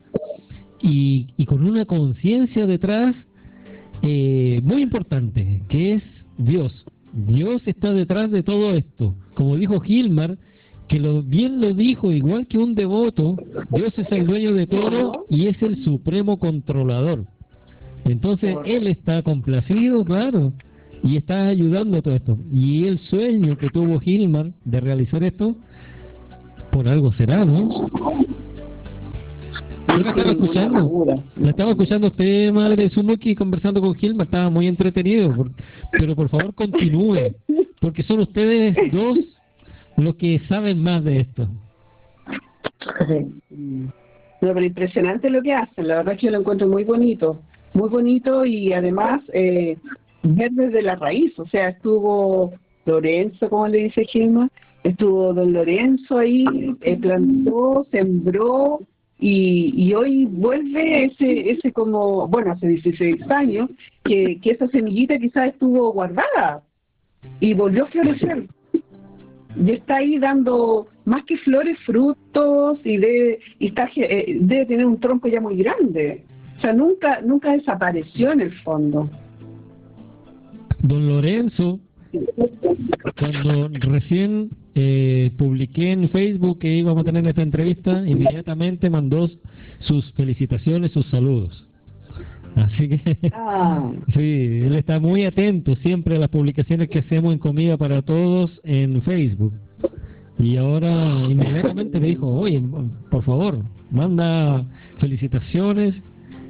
[0.81, 3.15] y, y con una conciencia detrás
[4.03, 6.03] eh, muy importante, que es
[6.37, 6.85] Dios.
[7.13, 9.15] Dios está detrás de todo esto.
[9.35, 10.39] Como dijo Gilmar,
[10.89, 13.37] que lo, bien lo dijo, igual que un devoto,
[13.71, 17.27] Dios es el dueño de todo y es el supremo controlador.
[18.05, 20.53] Entonces, Él está complacido, claro,
[21.05, 22.39] y está ayudando a todo esto.
[22.53, 25.57] Y el sueño que tuvo Gilmar de realizar esto,
[26.73, 27.89] por algo será, ¿no?
[29.89, 31.23] Yo la estaba escuchando.
[31.37, 34.25] La estaba escuchando usted, madre Sunuki, conversando con Gilma.
[34.25, 35.49] Estaba muy entretenido.
[35.93, 37.35] pero por favor, continúe.
[37.81, 39.19] Porque son ustedes dos
[39.99, 41.47] los que saben más de esto.
[44.41, 45.89] pero impresionante lo que hacen.
[45.89, 47.43] La verdad es que yo lo encuentro muy bonito.
[47.75, 49.77] Muy bonito y además eh,
[50.23, 51.39] ver desde la raíz.
[51.39, 52.55] O sea, estuvo
[52.87, 54.49] Lorenzo, como le dice Gilma,
[54.85, 56.45] estuvo don Lorenzo ahí,
[56.81, 58.81] eh, plantó, sembró
[59.19, 63.71] y, y hoy vuelve ese ese como, bueno, hace 16 años,
[64.05, 66.63] que, que esa semillita quizás estuvo guardada
[67.41, 68.47] y volvió a florecer.
[69.57, 74.87] Y está ahí dando más que flores, frutos y, de, y está, eh, debe tener
[74.87, 76.25] un tronco ya muy grande.
[76.59, 79.11] O sea, nunca, nunca desapareció en el fondo.
[80.81, 81.81] Don Lorenzo,
[83.19, 89.29] cuando recién eh, publiqué en Facebook que íbamos a tener esta entrevista, inmediatamente mandó
[89.81, 91.67] sus felicitaciones, sus saludos.
[92.55, 93.93] Así que ah.
[94.15, 98.61] sí, él está muy atento siempre a las publicaciones que hacemos en Comida para Todos
[98.65, 99.53] en Facebook.
[100.39, 102.61] Y ahora inmediatamente me dijo, oye,
[103.11, 103.59] por favor,
[103.91, 104.65] manda
[104.99, 105.95] felicitaciones,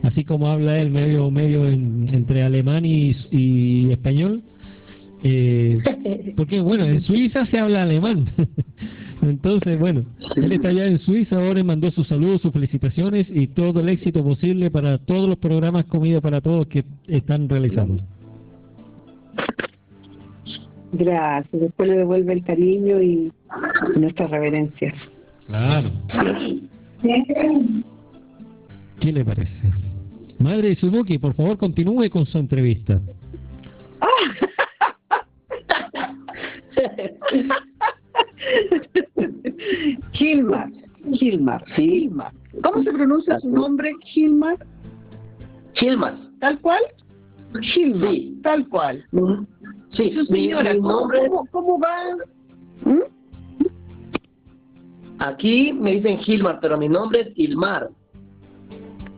[0.03, 4.43] así como habla él medio medio entre alemán y español
[5.23, 5.79] eh,
[6.37, 8.27] porque, bueno, en Suiza se habla alemán.
[9.23, 10.05] Entonces, bueno,
[10.35, 14.25] él está allá en Suiza, ahora mandó sus saludos, sus felicitaciones y todo el éxito
[14.25, 18.03] posible para todos los programas Comida para Todos que están realizando.
[20.93, 23.33] Gracias, después le devuelve el cariño y
[23.95, 24.93] nuestra reverencia.
[25.47, 25.91] Claro.
[29.01, 29.53] ¿Qué le parece?
[30.41, 33.01] Madre Suzuki, por favor continúe con su entrevista.
[34.01, 34.47] Ah.
[41.13, 42.33] Gilmar, Gilmar.
[42.63, 44.57] ¿Cómo se pronuncia su nombre, Gilmar?
[45.75, 46.17] Gilmar.
[46.41, 46.81] ¿Tal cual?
[47.61, 49.05] Gilmar, tal cual.
[49.93, 52.17] Sí, su señora, ¿cómo, va?
[52.85, 53.01] ¿Mm?
[55.19, 57.91] Aquí me dicen Gilmar, pero mi nombre es Ilmar.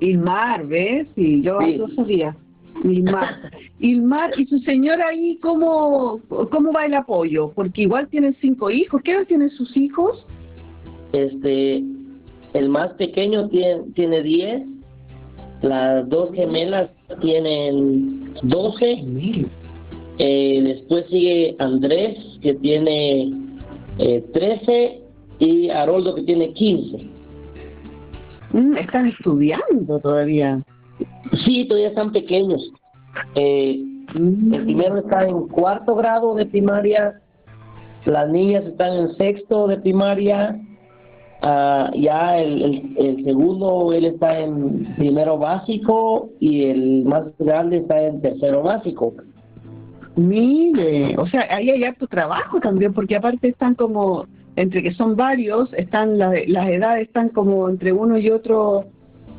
[0.00, 1.06] Ilmar, ¿ves?
[1.14, 2.36] Sí, yo no sabía.
[2.82, 3.50] Ilmar.
[3.78, 7.52] Ilmar, ¿y su señora ahí cómo, cómo va el apoyo?
[7.54, 9.00] Porque igual tienen cinco hijos.
[9.02, 10.26] ¿Qué edad tienen sus hijos?
[11.14, 11.82] Este,
[12.54, 14.62] el más pequeño tiene, tiene 10,
[15.62, 19.04] las dos gemelas tienen 12,
[20.18, 23.32] eh, después sigue Andrés que tiene
[23.98, 25.00] eh, 13
[25.38, 27.10] y Haroldo que tiene 15.
[28.52, 30.62] Mm, están estudiando todavía.
[31.44, 32.70] Sí, todavía están pequeños.
[33.34, 33.80] Eh,
[34.14, 34.54] Mm.
[34.54, 37.20] el primero está en cuarto grado de primaria,
[38.04, 40.60] las niñas están en sexto de primaria,
[41.44, 47.78] ah, ya el, el, el segundo él está en primero básico y el más grande
[47.78, 49.14] está en tercero básico.
[50.16, 55.16] Mire, o sea, ahí hay harto trabajo también, porque aparte están como, entre que son
[55.16, 58.84] varios, están las, las edades están como entre uno y otro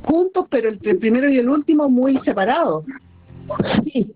[0.04, 2.86] juntos, pero entre el primero y el último muy separados.
[3.84, 4.12] Sí,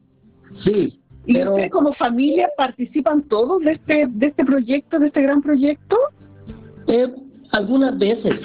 [0.64, 5.22] sí, ¿Y pero ustedes como familia participan todos de este, de este proyecto, de este
[5.22, 5.96] gran proyecto?
[6.88, 7.08] eh,
[7.52, 8.40] algunas veces,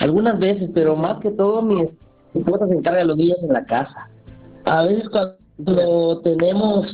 [0.00, 1.88] algunas veces, pero más que todo mi
[2.34, 4.08] esposa se encarga de los niños en la casa.
[4.64, 6.86] A veces cuando tenemos,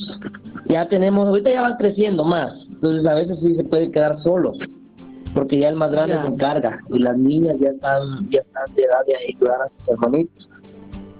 [0.68, 4.56] ya tenemos, ahorita ya van creciendo más, entonces a veces sí se pueden quedar solos,
[5.34, 6.22] porque ya el más grande Ya.
[6.22, 9.88] se encarga y las niñas ya están, ya están de edad de ayudar a sus
[9.88, 10.48] hermanitos.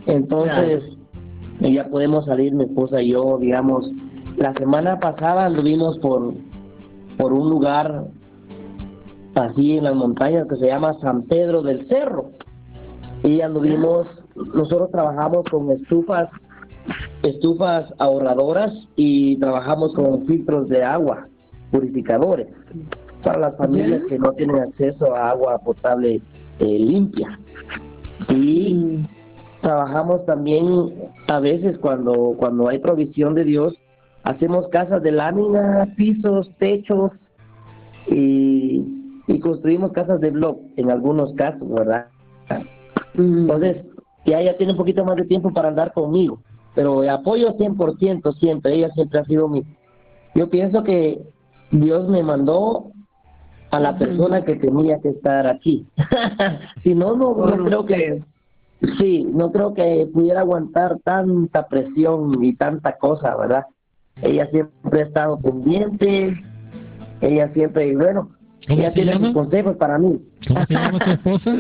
[0.07, 0.83] Entonces,
[1.61, 3.91] ya podemos salir mi esposa y yo, digamos,
[4.37, 6.35] la semana pasada anduvimos por,
[7.17, 8.05] por un lugar
[9.35, 12.31] así en las montañas que se llama San Pedro del Cerro.
[13.23, 16.29] Y anduvimos, nosotros trabajamos con estufas,
[17.23, 21.27] estufas ahorradoras y trabajamos con filtros de agua,
[21.71, 22.49] purificadores,
[23.23, 26.21] para las familias que no tienen acceso a agua potable
[26.59, 27.39] eh, limpia.
[28.29, 29.07] Y
[29.63, 30.93] trabajamos también
[31.27, 33.75] a veces cuando cuando hay provisión de Dios,
[34.23, 37.13] hacemos casas de lámina, pisos, techos
[38.07, 42.07] y, y construimos casas de block en algunos casos, ¿verdad?
[43.15, 43.85] Entonces,
[44.27, 46.41] ya ella tiene un poquito más de tiempo para andar conmigo,
[46.75, 49.65] pero apoyo 100% siempre, ella siempre ha sido mi...
[50.35, 51.23] Yo pienso que
[51.71, 52.91] Dios me mandó
[53.71, 55.87] a la persona que tenía que estar aquí.
[56.83, 58.23] si no, no, no creo que...
[58.99, 63.65] Sí, no creo que pudiera aguantar tanta presión y tanta cosa, ¿verdad?
[64.21, 66.37] Ella siempre ha estado pendiente,
[67.23, 68.34] ella siempre, y bueno, ¿Cómo
[68.69, 69.27] ella tiene llama?
[69.27, 70.19] sus consejos para mí.
[70.49, 71.55] ¿Cómo se llama tu esposa?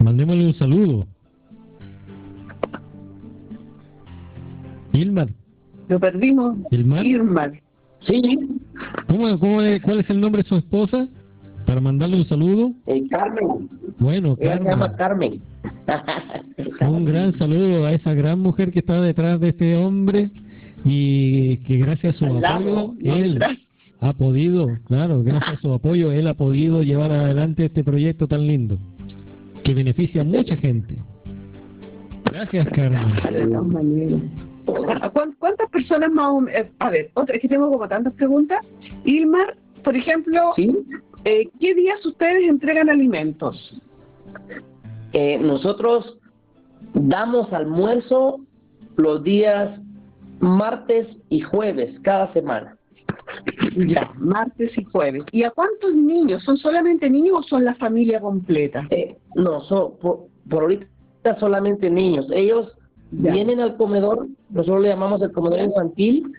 [0.00, 1.06] Mandémosle un saludo.
[4.92, 5.28] Ilmar.
[5.88, 6.56] Lo perdimos.
[6.70, 7.06] ¿Ilmar?
[7.06, 7.52] Irma.
[8.06, 8.38] Sí,
[9.08, 11.08] ¿Cómo, cómo es- ¿Cuál es el nombre de su esposa?
[11.66, 12.72] Para mandarle un saludo.
[12.86, 15.40] eh, Carmen, Bueno, ella se llama Carmen.
[16.80, 20.30] un gran saludo a esa gran mujer que está detrás de este hombre
[20.88, 23.38] y que gracias a su Al apoyo, él
[24.00, 28.46] ha podido, claro, gracias a su apoyo, él ha podido llevar adelante este proyecto tan
[28.46, 28.78] lindo
[29.64, 30.96] que beneficia a mucha gente.
[32.24, 33.14] Gracias, Carmen.
[33.32, 34.20] De todas maneras.
[35.02, 36.66] ¿A cuán- ¿Cuántas personas más o menos?
[36.78, 38.64] A ver, otra, es que tengo como tantas preguntas.
[39.04, 40.76] Ilmar, por ejemplo, Sí,
[41.24, 43.80] eh, ¿qué días ustedes entregan alimentos?
[45.12, 46.18] eh, nosotros
[46.94, 48.40] damos almuerzo
[48.96, 49.80] los días
[50.40, 52.76] martes y jueves cada semana.
[53.76, 55.24] Ya, martes y jueves.
[55.32, 56.42] ¿Y a cuántos niños?
[56.44, 58.86] ¿Son solamente niños o son la familia completa?
[58.90, 60.86] Eh, no, so- por, por ahorita
[61.38, 62.26] solamente niños.
[62.32, 62.72] Ellos
[63.10, 63.32] Ya.
[63.32, 66.32] vienen al comedor, nosotros le llamamos el comedor infantil.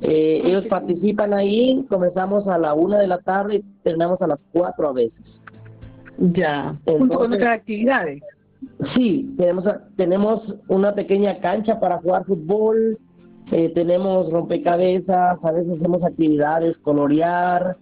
[0.00, 4.38] Eh, ellos participan ahí, comenzamos a la una de la tarde y terminamos a las
[4.52, 5.20] cuatro a veces.
[6.18, 8.22] Ya, junto con otras actividades.
[8.94, 9.64] Sí, tenemos,
[9.96, 12.98] tenemos una pequeña cancha para jugar fútbol,
[13.52, 17.76] eh, tenemos rompecabezas, a veces hacemos actividades, colorear,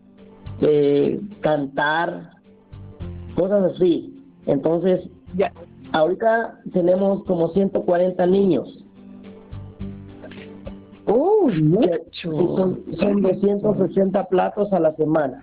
[0.61, 2.31] eh, cantar,
[3.37, 4.15] cosas así.
[4.47, 5.01] Entonces,
[5.37, 5.53] Ya.
[5.93, 8.85] ahorita tenemos como 140 niños.
[11.07, 11.89] ¡Oh, que- mucho!
[12.13, 15.41] sí, son, son 280 platos a la semana.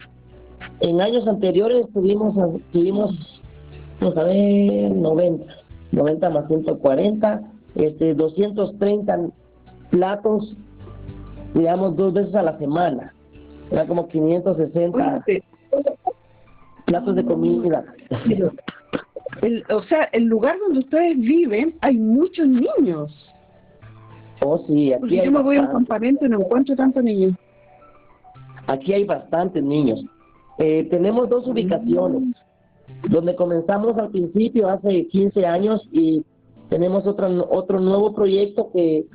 [0.82, 2.36] En años anteriores tuvimos,
[2.72, 3.42] tuvimos
[4.00, 5.46] vamos a ver, 90,
[5.92, 7.42] 90 más 140,
[7.76, 9.30] este, 230
[9.90, 10.56] platos,
[11.54, 13.14] digamos, dos veces a la semana.
[13.72, 15.44] Era como 560 Oye,
[16.86, 17.84] platos de comida.
[19.42, 23.34] el- o sea, el lugar donde ustedes viven hay muchos niños.
[24.42, 27.04] Oh, sí, aquí Porque hay, yo me voy a un campamento y no encuentro tantos
[27.04, 27.34] niños.
[28.68, 30.04] aquí hay bastantes niños.
[30.60, 32.36] Eh, tenemos dos ubicaciones,
[33.10, 36.24] donde comenzamos al principio hace 15 años y
[36.70, 39.06] tenemos otra, otro nuevo proyecto que,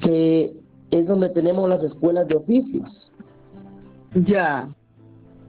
[0.00, 0.52] que
[0.90, 3.12] es donde tenemos las escuelas de oficios.
[4.14, 4.68] Ya.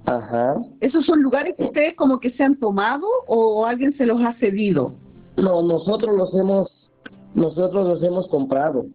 [0.05, 0.55] Ajá.
[0.81, 4.33] ¿Esos son lugares que ustedes como que se han tomado o alguien se los ha
[4.39, 4.93] cedido?
[5.37, 6.69] No, nosotros los hemos,
[7.35, 8.85] nosotros los hemos comprado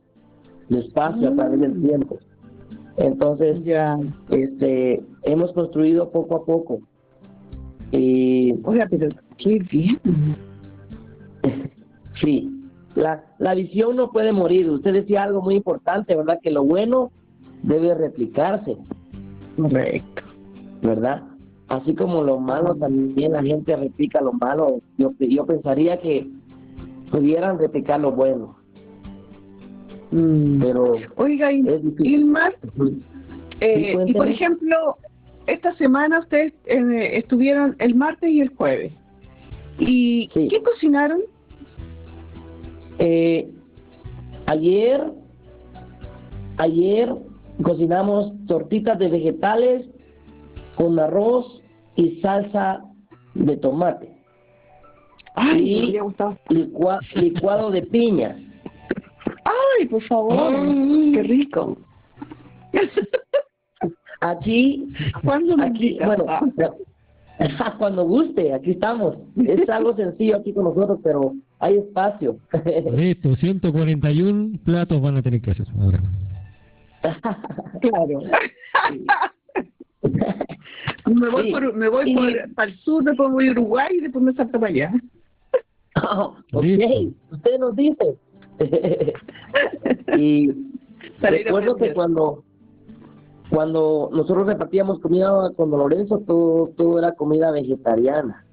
[0.69, 2.19] despacio a través del tiempo.
[2.97, 3.99] Entonces, Ya.
[4.31, 6.81] este, hemos construido poco a poco.
[7.93, 10.01] Y Oiga, pero qué bien.
[12.21, 12.54] sí,
[12.95, 14.71] la, la visión no puede morir.
[14.71, 16.39] Usted decía algo muy importante, ¿verdad?
[16.43, 17.11] Que lo bueno
[17.63, 18.77] debe replicarse,
[19.57, 20.23] Correcto.
[20.83, 21.23] ¿verdad?
[21.69, 24.81] Así como lo malo también la gente replica lo malo.
[24.99, 26.29] Yo, yo pensaría que
[27.11, 28.57] pudieran replicar lo bueno,
[30.11, 30.61] Mm.
[30.61, 31.65] pero Oiga, y,
[33.61, 34.97] eh, y por ejemplo,
[35.47, 38.93] esta semana ustedes eh, estuvieron el martes y el jueves.
[39.79, 40.49] ¿Y Sí.
[40.49, 41.21] qué cocinaron?
[42.99, 43.51] Eh,
[44.47, 45.03] ayer,
[46.59, 47.15] ayer
[47.63, 49.87] cocinamos tortitas de vegetales
[50.77, 51.61] con arroz
[51.97, 52.85] y salsa
[53.35, 54.13] de tomate,
[55.35, 55.93] Ay,
[56.49, 58.37] licua- licuado de piña.
[59.45, 60.53] Ay, por favor,
[61.13, 61.77] qué rico.
[64.21, 64.89] Aquí,
[65.23, 66.41] ¿Cuándo aquí, bueno, Ah.
[67.79, 69.17] cuando guste, aquí estamos.
[69.37, 71.35] Es algo sencillo aquí con nosotros, pero
[71.65, 72.37] hay espacio.
[72.95, 76.01] Listo, 141 platos van a tener que hacer ahora.
[77.81, 78.21] Claro.
[81.07, 81.51] me voy Sí.
[81.53, 84.33] por, me voy Y- por, para el sur, después voy a Uruguay y después me
[84.35, 84.93] salto para allá.
[86.03, 87.15] Oh, ok, Listo.
[87.31, 88.17] usted nos dice.
[90.19, 90.51] y
[91.21, 92.45] recuerdo que cuando
[93.51, 98.45] cuando nosotros repartíamos comida con Lorenzo, todo, todo era comida vegetariana.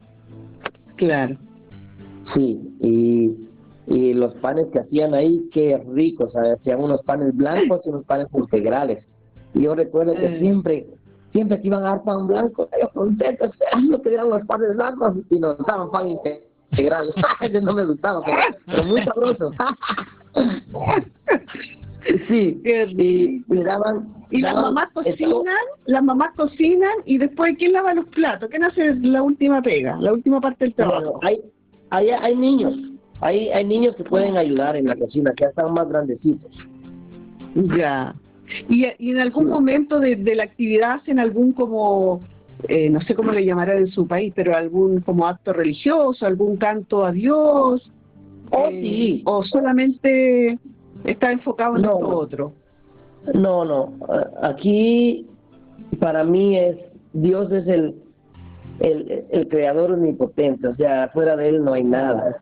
[0.97, 1.37] Claro.
[2.33, 3.31] Sí, y,
[3.87, 8.27] y los panes que hacían ahí, qué ricos, hacían unos panes blancos y unos panes
[8.33, 9.03] integrales.
[9.53, 10.39] Y yo recuerdo que Eh.
[10.39, 10.87] siempre,
[11.33, 13.49] siempre que iban a dar pan blanco, ellos contentos,
[13.89, 17.13] no dieran los panes blancos y nos daban pan integral.
[17.63, 19.51] No me gustaba, pero, pero muy sabroso.
[22.27, 24.13] sí, y me daban...
[24.29, 28.49] Y las mamás cocinan, las mamás cocinan y después ¿quién lava los platos?
[28.49, 31.19] ¿Quién hace la última pega, la última parte del trabajo?
[31.23, 31.41] hay,
[31.91, 32.73] hay, hay niños,
[33.19, 36.51] hay, hay niños que pueden ayudar en la cocina, que ya están más grandecitos.
[37.77, 38.15] Ya.
[38.69, 42.21] ¿Y, y en algún momento de, de la actividad hacen algún como,
[42.67, 46.57] eh, no sé cómo le llamarán en su país, pero algún como acto religioso, algún
[46.57, 47.91] canto a Dios?
[48.51, 49.21] Oh, Eh, sí.
[49.25, 50.57] ¿O solamente
[51.05, 51.97] está enfocado en No.
[51.97, 52.53] otro?
[53.33, 53.93] No, no.
[54.41, 55.27] Aquí
[55.99, 56.77] para mí es
[57.13, 57.95] Dios es el,
[58.81, 62.41] el el creador omnipotente, o sea, fuera de él no hay nada.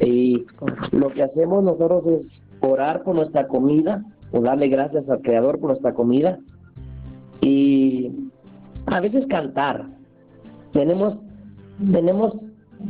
[0.00, 0.44] Y
[0.92, 5.70] lo que hacemos nosotros es orar por nuestra comida, o darle gracias al creador por
[5.70, 6.38] nuestra comida
[7.40, 8.10] y
[8.86, 9.86] a veces cantar.
[10.72, 11.16] Tenemos
[11.92, 12.34] tenemos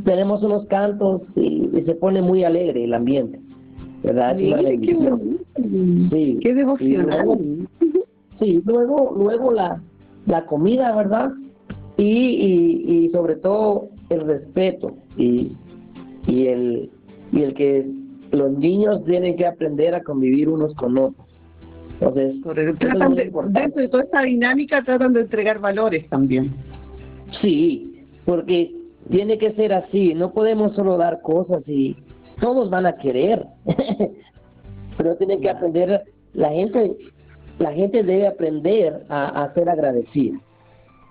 [0.05, 3.41] tenemos unos cantos y, y se pone muy alegre el ambiente.
[4.03, 4.37] ¿Verdad?
[4.37, 4.97] Mire, qué.
[6.11, 6.39] Sí.
[6.41, 7.19] Qué devocional.
[7.19, 7.39] Y luego-
[8.39, 9.83] Sí, luego, luego la,
[10.27, 11.31] la comida, ¿verdad?
[12.01, 15.53] Y, y, y sobre todo el respeto y,
[16.27, 16.91] y el
[17.33, 17.87] y el que
[18.33, 21.27] los niños tienen que aprender a convivir unos con otros.
[22.01, 22.37] Entonces,
[22.79, 26.53] Tratan de- dentro de toda esta dinámica tratan de entregar valores también.
[27.43, 28.73] Sí, porque
[29.11, 31.97] tiene que ser así, no podemos solo dar cosas y
[32.41, 33.45] todos van a querer,
[34.97, 36.97] pero tienen que aprender, la gente,
[37.59, 40.39] la gente debe aprender a, a ser agradecida,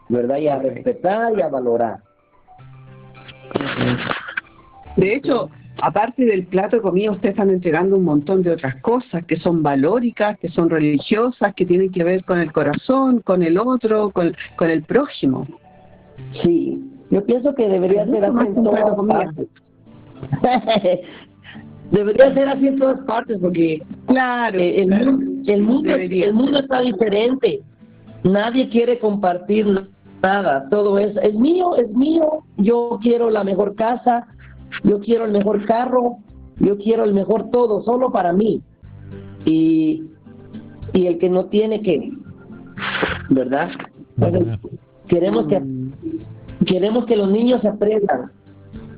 [0.10, 0.38] ¿verdad?
[0.38, 1.99] Y a respetar y a valorar.
[4.97, 5.49] De hecho,
[5.82, 9.64] aparte del plato de comida, ustedes están entregando un montón de otras cosas que son
[9.64, 14.36] valóricas, que son religiosas, que tienen que ver con el corazón, con el otro, con,
[14.57, 15.47] con el prójimo.
[16.43, 19.47] Sí, yo pienso que debería ser así en todas partes.
[21.91, 25.12] debería ser así en todas partes porque Claro, Eh, el, claro.
[25.14, 26.26] mundo, el, mundo, Debería.
[26.26, 27.62] el mundo está diferente.
[28.24, 29.66] Nadie quiere compartir
[30.22, 30.67] nada.
[30.70, 32.43] Todo es, es mío, es mío.
[32.57, 34.28] Yo quiero la mejor casa,
[34.84, 36.17] yo quiero el mejor carro,
[36.57, 38.61] yo quiero el mejor todo, solo para mí.
[39.45, 40.03] Y,
[40.93, 42.11] y el que no tiene que,
[43.30, 43.70] ¿verdad?
[45.07, 45.61] Queremos que
[46.65, 48.32] queremos que los niños aprendan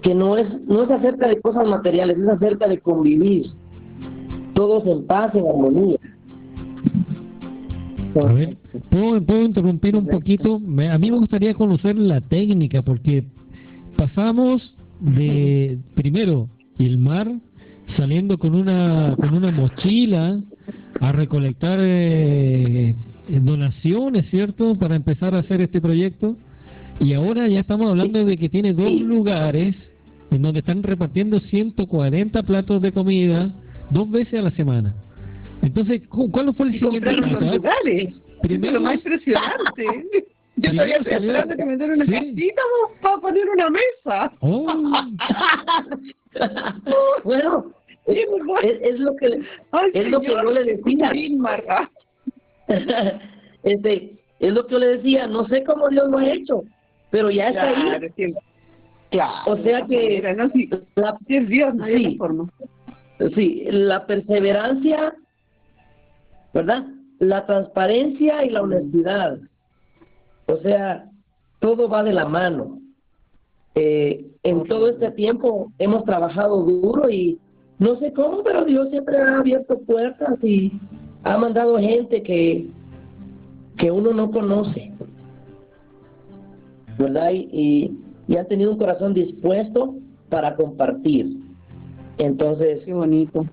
[0.02, 3.52] que no es no es acerca de cosas materiales, es acerca de convivir
[4.56, 5.98] todos en paz, en armonía.
[8.90, 10.60] ¿Puedo, puedo interrumpir un poquito?
[10.60, 13.24] Me- a mí me gustaría conocer la técnica, porque
[13.98, 16.48] pasamos de, primero,
[16.80, 17.32] el mar,
[17.98, 20.40] saliendo con una, con una mochila
[21.00, 22.96] a recolectar eh,
[23.44, 26.36] donaciones, ¿cierto?, para empezar a hacer este proyecto.
[27.00, 29.76] Y ahora ya estamos hablando de que tiene dos lugares
[30.30, 33.52] en donde están repartiendo 140 platos de comida
[33.90, 34.94] dos veces a la semana.
[35.62, 38.14] Entonces, ¿cuál fue el siguiente lugares.
[38.42, 39.86] Primero, lo más impresionante.
[40.58, 42.62] Yo todavía estoy esperando que me den una casita
[43.02, 44.32] para poner una mesa.
[44.42, 44.68] Oh.
[47.24, 47.72] bueno,
[48.06, 48.28] es,
[48.82, 49.42] es, lo que
[49.94, 51.12] es lo que yo le decía.
[53.64, 56.64] este, es lo que yo le decía, no sé cómo Dios lo ha hecho,
[57.10, 58.12] pero ya está ahí.
[59.10, 59.52] Claro.
[59.52, 62.50] O sea que no, si, la, es Dios, no sí, forma.
[63.36, 65.14] Sí, la perseverancia,
[66.54, 66.86] ¿verdad?
[67.22, 69.38] La transparencia y la honestidad.
[70.48, 71.08] O sea,
[71.60, 72.80] todo va de la mano.
[73.76, 77.40] Eh, en todo este tiempo hemos trabajado duro y
[77.78, 80.74] no sé cómo, pero Dios siempre ha abierto puertas y
[81.22, 82.68] ha mandado gente que,
[83.78, 84.92] que uno no conoce,
[86.98, 87.34] ¿verdad?
[87.34, 87.96] Y,
[88.28, 89.94] y han tenido un corazón dispuesto
[90.30, 91.38] para compartir.
[92.18, 93.46] Entonces, qué bonito.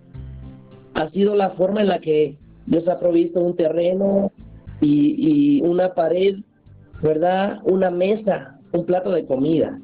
[0.94, 2.38] Ha sido la forma en la que
[2.68, 4.30] Dios ha provisto un terreno
[4.80, 6.36] y, y una pared,
[7.02, 7.60] ¿verdad?
[7.64, 9.78] Una mesa, un plato de comida.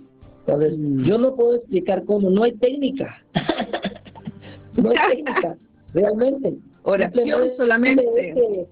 [0.47, 1.05] Entonces, mm.
[1.05, 3.17] yo no puedo explicar cómo, no hay técnica.
[4.77, 5.57] no hay técnica,
[5.95, 6.59] realmente.
[6.83, 8.69] Oración solamente.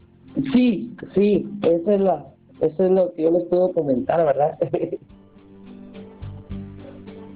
[0.53, 2.27] sí, sí, esa es la,
[2.61, 4.59] eso es lo que yo les puedo comentar, ¿verdad?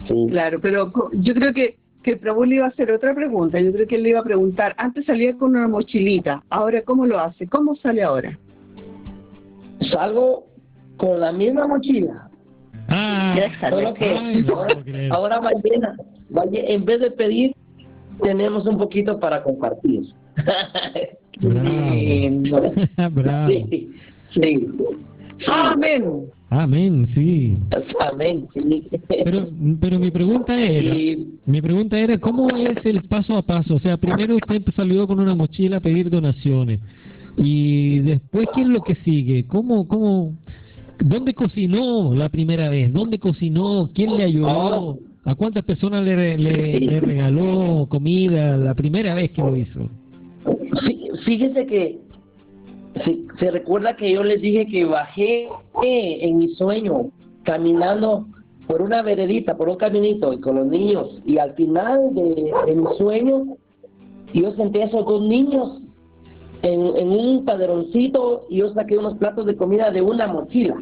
[0.07, 0.27] sí.
[0.29, 3.59] Claro, pero yo creo que que Prabhu le iba a hacer otra pregunta.
[3.59, 7.05] Yo creo que él le iba a preguntar, antes salía con una mochilita, ahora ¿cómo
[7.05, 7.49] lo hace?
[7.49, 8.39] ¿Cómo sale ahora?
[9.91, 10.47] Salgo
[10.99, 12.31] con la misma mochila.
[12.89, 13.37] Ah,
[13.69, 15.97] Solo que ahora, va llena.
[16.53, 17.57] en vez de pedir,
[18.23, 20.05] tenemos un poquito para compartir.
[21.41, 22.73] Bravo.
[23.49, 23.91] sí,
[24.31, 24.69] sí.
[25.49, 26.31] Amén.
[26.49, 27.57] Amén, sí.
[28.01, 28.89] Amén, sí.
[29.09, 29.49] Pero,
[29.81, 30.95] pero mi pregunta era,
[31.45, 33.75] mi pregunta era, ¿cómo es el paso a paso?
[33.75, 36.81] O sea, primero usted salió con una mochila a pedir donaciones
[37.37, 39.45] y después, ¿qué es lo que sigue?
[39.47, 40.35] ¿Cómo, cómo,
[41.01, 42.93] dónde cocinó la primera vez?
[42.93, 43.91] ¿Dónde cocinó?
[43.93, 44.99] ¿Quién le ayudó?
[45.25, 49.91] ¿A cuántas personas le, le, regaló comida la primera vez que lo hizo?
[51.25, 51.99] fíjese que
[53.05, 55.49] se, recuerda que yo les dije que bajé
[55.83, 57.11] en mi sueño,
[57.45, 58.27] caminando
[58.67, 61.21] por una veredita, por un caminito y con los niños.
[61.25, 63.57] Y al final de, mi sueño,
[64.33, 65.81] yo senté a esos dos niños
[66.63, 70.77] en, un padroncito y yo saqué unos platos de comida de una mochila.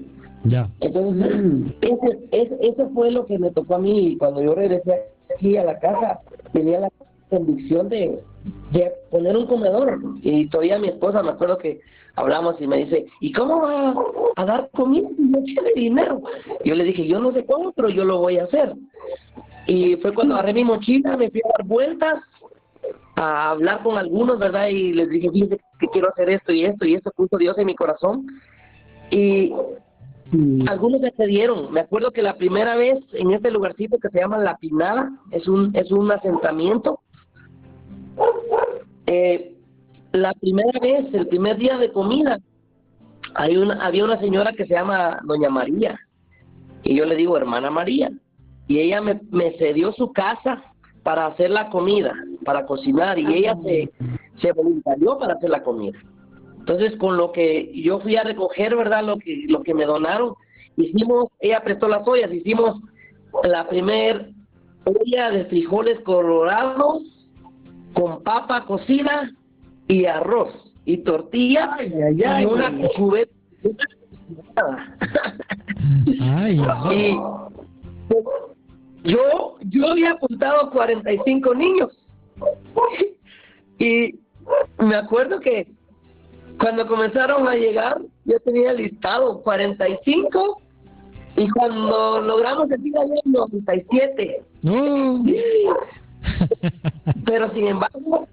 [0.45, 0.71] Ya.
[0.81, 1.33] Entonces,
[1.81, 5.03] ese, ese, ese, fue lo que me tocó a mí cuando yo regresé
[5.35, 6.21] aquí a la casa.
[6.53, 6.91] Tenía la
[7.29, 8.21] convicción de,
[8.73, 9.99] de poner un comedor.
[10.23, 11.81] Y todavía mi esposa, me acuerdo que
[12.17, 13.95] hablamos y me dice, ¿y cómo va
[14.37, 16.23] a dar comida si no tiene dinero?
[16.65, 18.75] Yo le dije, yo no sé cómo, pero yo lo voy a hacer.
[19.67, 22.23] Y fue cuando agarré mi mochila, me fui a dar vueltas,
[23.17, 24.69] a hablar con algunos, ¿verdad?
[24.69, 27.67] Y les dije, fíjense que quiero hacer esto y esto, y esto puso Dios en
[27.67, 28.27] mi corazón.
[29.11, 29.53] Y
[30.67, 31.73] algunos me accedieron.
[31.73, 35.47] Me acuerdo que la primera vez en este lugarcito que se llama La Pinada, es
[35.49, 37.01] un, es un asentamiento,
[39.07, 39.54] eh,
[40.15, 42.39] la primera vez, el primer día de comida,
[43.35, 45.99] hay una, había una señora que se llama Doña María,
[46.85, 48.13] y yo le digo hermana María,
[48.69, 50.63] y ella me, me cedió su casa
[51.03, 53.91] para hacer la comida, para cocinar, y ella se,
[54.41, 55.99] se voluntarió para hacer la comida.
[56.61, 59.03] Entonces, con lo que yo fui a recoger, ¿verdad?
[59.03, 60.35] Lo que, lo que me donaron,
[60.77, 62.81] hicimos, ella prestó las ollas, hicimos
[63.43, 64.31] la primer
[64.85, 67.03] olla de frijoles colorados
[67.95, 69.33] con papa cocida
[69.89, 70.51] y arroz
[70.85, 73.33] y tortilla y una cubeta.
[76.21, 76.61] Ay,
[76.93, 77.17] y
[79.05, 81.91] yo, yo había apuntado 45 niños.
[83.79, 84.15] y
[84.79, 85.67] me acuerdo que
[86.59, 90.61] cuando comenzaron a llegar, yo tenía listado 45
[91.37, 94.43] y cuando logramos decir ayer 97.
[94.63, 95.25] No.
[97.27, 98.29] Pero sin embargo,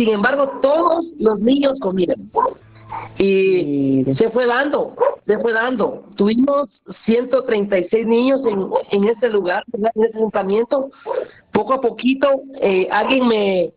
[0.00, 2.30] sin embargo, todos los niños comieron.
[3.18, 4.96] Y se fue dando,
[5.26, 6.06] se fue dando.
[6.16, 6.70] Tuvimos
[7.04, 10.90] 136 niños en, en este lugar, en este ayuntamiento.
[11.52, 12.28] Poco a poquito,
[12.62, 13.74] eh, alguien me,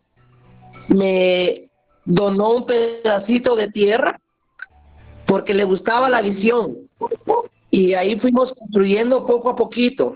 [0.88, 1.68] me
[2.06, 4.18] donó un pedacito de tierra
[5.28, 6.78] porque le gustaba la visión.
[7.70, 10.16] Y ahí fuimos construyendo poco a poquito.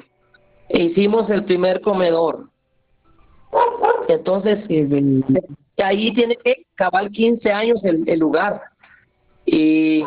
[0.70, 2.46] E hicimos el primer comedor.
[4.08, 4.60] Entonces,
[5.84, 8.62] ahí tiene que cabal 15 años el, lugar.
[9.46, 10.04] Y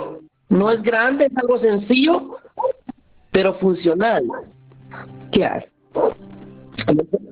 [0.49, 2.37] no es grande, es algo sencillo,
[3.31, 4.25] pero funcional.
[5.33, 5.65] ¿Qué hay?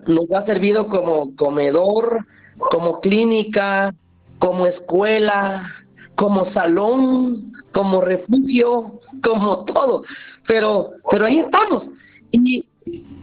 [0.07, 2.25] Nos ha servido como comedor,
[2.71, 3.95] como clínica,
[4.39, 5.71] como escuela,
[6.15, 10.05] como salón, como refugio, como todo.
[10.47, 11.85] Pero, pero ahí estamos.
[12.31, 12.65] Y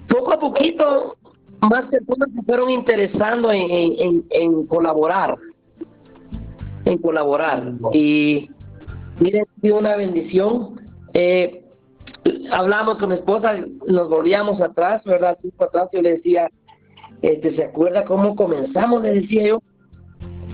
[0.08, 1.16] poco a poquito
[1.62, 5.36] más personas se fueron interesando en, en, en colaborar,
[6.86, 7.74] en colaborar.
[7.94, 8.50] Y
[9.20, 10.80] miren, una bendición.
[11.14, 11.64] Eh,
[12.52, 13.56] hablamos con mi esposa,
[13.88, 15.38] nos volvíamos atrás, ¿verdad?
[15.60, 16.50] atrás yo le decía,
[17.22, 19.02] este, ¿se acuerda cómo comenzamos?
[19.02, 19.62] Le decía yo,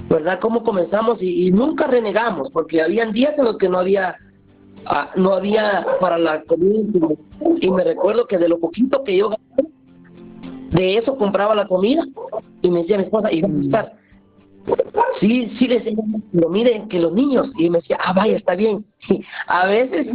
[0.10, 0.40] ¿verdad?
[0.40, 1.22] ¿Cómo comenzamos?
[1.22, 4.18] Y, nunca renegamos, porque habían días en los que no había
[4.86, 6.82] ah, no había para la comida
[7.60, 9.71] y me recuerdo que de lo poquito que yo gané,
[10.72, 12.06] de eso compraba la comida
[12.62, 13.94] y me decía mi esposa, y a gustar.
[15.20, 15.96] Sí, sí, le
[16.32, 18.86] pero miren que los niños, y me decía, ah, vaya, está bien.
[19.48, 20.08] a veces,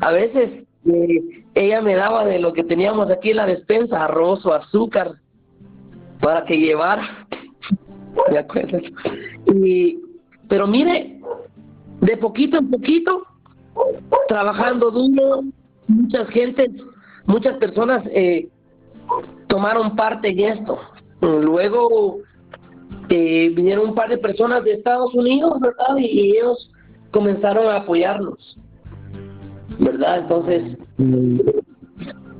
[0.00, 4.44] a veces eh, ella me daba de lo que teníamos aquí en la despensa, arroz
[4.46, 5.14] o azúcar,
[6.20, 7.26] para que llevara.
[9.54, 10.00] Y,
[10.48, 11.20] pero mire,
[12.00, 13.24] de poquito en poquito,
[14.28, 15.42] trabajando duro,
[15.86, 16.70] muchas gentes,
[17.26, 18.48] muchas personas eh,
[19.46, 20.78] tomaron parte en esto.
[21.20, 22.18] Luego
[23.08, 25.96] eh, vinieron un par de personas de Estados Unidos, ¿verdad?
[25.98, 26.70] Y, ellos
[27.12, 28.58] comenzaron a apoyarnos,
[29.78, 30.18] ¿verdad?
[30.18, 30.76] Entonces,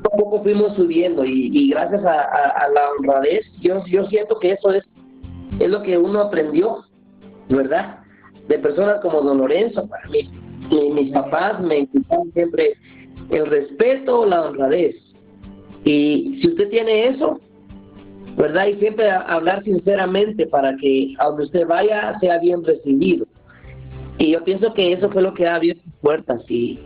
[0.02, 4.84] poco fuimos subiendo y, gracias a, la honradez, yo, yo siento que eso es,
[5.58, 6.84] es lo que uno aprendió,
[7.48, 8.00] ¿verdad?
[8.48, 10.28] De personas como Don Lorenzo, para mí,
[10.92, 12.76] mis papás me inculcaron siempre
[13.30, 14.96] el respeto, la honradez.
[15.86, 17.40] Y si usted tiene eso,
[18.36, 18.66] ¿verdad?
[18.66, 23.24] Y siempre hablar sinceramente para que a donde usted vaya sea bien recibido.
[24.18, 26.80] Y yo pienso que eso fue lo que ha abierto puertas y,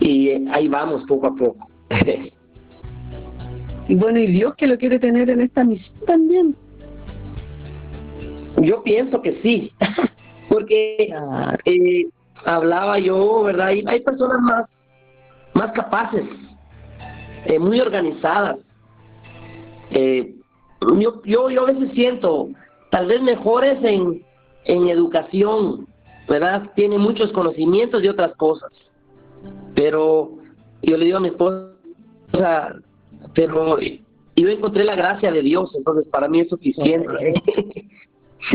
[0.00, 1.68] y ahí vamos poco a poco.
[3.88, 6.56] y bueno, ¿y Dios que lo quiere tener en esta misión también?
[8.60, 9.70] Yo pienso que sí,
[10.48, 11.14] porque
[11.64, 12.08] eh,
[12.44, 13.70] hablaba yo, ¿verdad?
[13.70, 14.64] Y hay personas más,
[15.54, 16.24] más capaces,
[17.46, 18.58] eh, muy organizadas.
[19.90, 20.34] Eh,
[20.98, 22.48] yo, yo, yo a veces siento,
[22.90, 24.22] tal vez mejores en,
[24.64, 25.86] en educación,
[26.28, 26.70] ¿verdad?
[26.74, 28.70] Tienen muchos conocimientos y otras cosas.
[29.74, 30.32] Pero
[30.82, 32.76] yo le digo a mi esposa,
[33.34, 37.42] pero yo encontré la gracia de Dios, entonces para mí es suficiente.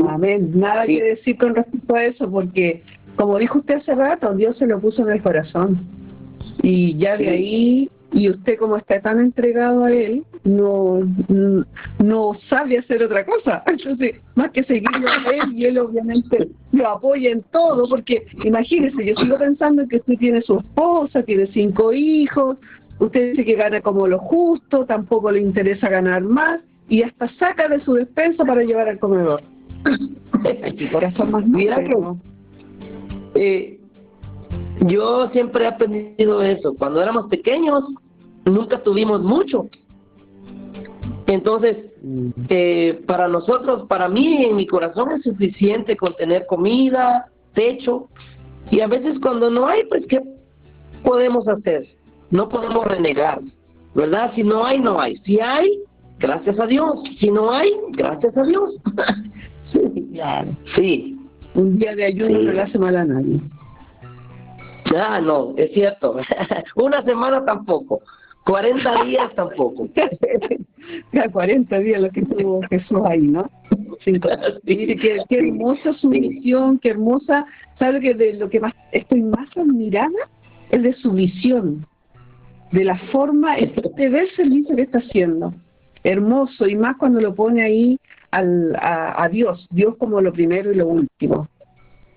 [0.08, 0.52] Amén.
[0.54, 2.84] Nada que decir con respecto a eso, porque
[3.16, 5.86] como dijo usted hace rato, Dios se lo puso en el corazón.
[6.64, 10.99] Y ya de ahí, y usted como está tan entregado a Él, no,
[11.99, 13.64] no sabe hacer otra cosa.
[13.68, 19.05] Entonces, más que seguirlo a Él, y Él obviamente lo apoya en todo, porque imagínese,
[19.05, 22.57] yo sigo pensando que usted tiene su esposa, tiene cinco hijos,
[22.99, 27.70] usted dice que gana como lo justo, tampoco le interesa ganar más, y hasta saca
[27.70, 29.41] de su despensa para llevar al comedor.
[30.91, 31.95] corazón más Mira que
[33.36, 33.80] eh,
[34.82, 36.73] yo siempre he aprendido eso.
[36.75, 37.84] Cuando éramos pequeños,
[38.45, 39.69] nunca tuvimos mucho.
[41.27, 41.77] Entonces,
[42.49, 48.09] eh, para nosotros, para mí, en mi corazón es suficiente con tener comida, techo.
[48.71, 50.21] Y a veces cuando no hay, pues, ¿qué
[51.03, 51.88] podemos hacer?
[52.32, 53.39] No podemos renegar,
[53.93, 54.32] ¿verdad?
[54.36, 55.17] Si no hay, no hay.
[55.17, 55.79] Si hay,
[56.19, 56.99] gracias a Dios.
[57.19, 58.75] Si no hay, gracias a Dios.
[59.71, 60.19] sí,
[60.75, 61.17] sí.
[61.53, 63.41] Un día de ayuno no le hace mal a nadie.
[64.96, 66.18] Ah, no, es cierto.
[66.76, 68.02] Una semana tampoco.
[68.46, 69.88] 40 días tampoco.
[71.14, 73.50] ya 40 días lo que tuvo Jesús ahí, ¿no?
[74.04, 74.20] Sí.
[74.66, 77.46] qué, hermosa su misión, qué hermosa.
[77.78, 80.10] ¿Sabe que de lo que más estoy más admirada?
[80.70, 81.86] Es de su visión,
[82.72, 85.54] de la forma, de ver el servicio que está haciendo.
[86.04, 88.00] Hermoso, y más cuando lo pone ahí
[88.32, 91.48] al, a, Dios, Dios como lo primero y lo último.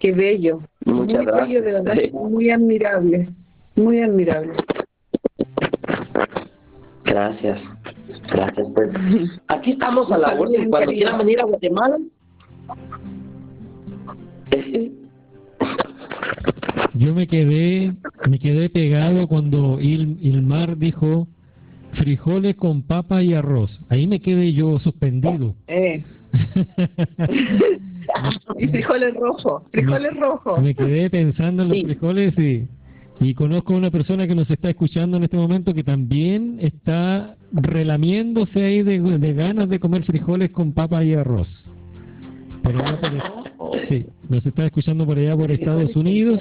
[0.05, 3.27] Qué bello, muy bello, de verdad, muy admirable,
[3.75, 4.53] muy admirable.
[7.07, 7.59] Gracias,
[8.31, 8.69] gracias.
[8.75, 8.91] Pues
[9.49, 10.69] aquí estamos a la orden.
[10.69, 11.97] Cuando quieran venir a Guatemala.
[16.93, 17.95] Yo me quedé,
[18.29, 21.29] me quedé pegado cuando Il, Ilmar dijo
[21.93, 23.81] frijoles con papa y arroz.
[23.89, 25.55] Ahí me quedé yo suspendido.
[25.67, 26.05] Eh.
[28.59, 30.63] y frijoles rojos, frijoles rojos.
[30.63, 32.67] Me quedé pensando en los frijoles y,
[33.21, 37.37] y conozco a una persona que nos está escuchando en este momento que también está
[37.53, 41.49] relamiéndose ahí de, de ganas de comer frijoles con papa y arroz.
[42.63, 42.81] Pero
[43.89, 46.41] sí, nos está escuchando por allá por Estados Unidos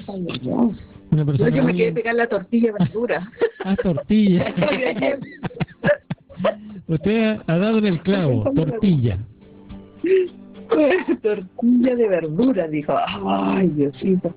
[1.10, 3.30] Una persona Yo me muy- quedé pegar la tortilla de verdura.
[3.66, 4.52] Ah, tortilla.
[6.86, 9.18] Usted ha, ha dado en el clavo, tortilla.
[11.22, 12.94] Tortilla de verdura, dijo.
[13.26, 14.34] Ay, Diosito.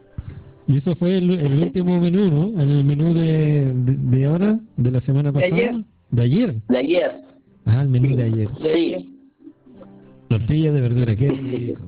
[0.67, 2.61] Y eso fue el, el último menú, ¿no?
[2.61, 5.55] El menú de, de, de ahora, de la semana De pasada.
[5.55, 5.75] ayer.
[6.11, 6.55] De ayer.
[6.67, 7.11] De ayer.
[7.65, 8.49] Ah, el menú de ayer.
[8.61, 9.13] Sí.
[10.27, 11.81] Tortilla de verdura, qué rico.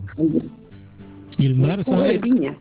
[1.38, 2.20] Y el mar, de ¿sabes?
[2.22, 2.58] piña.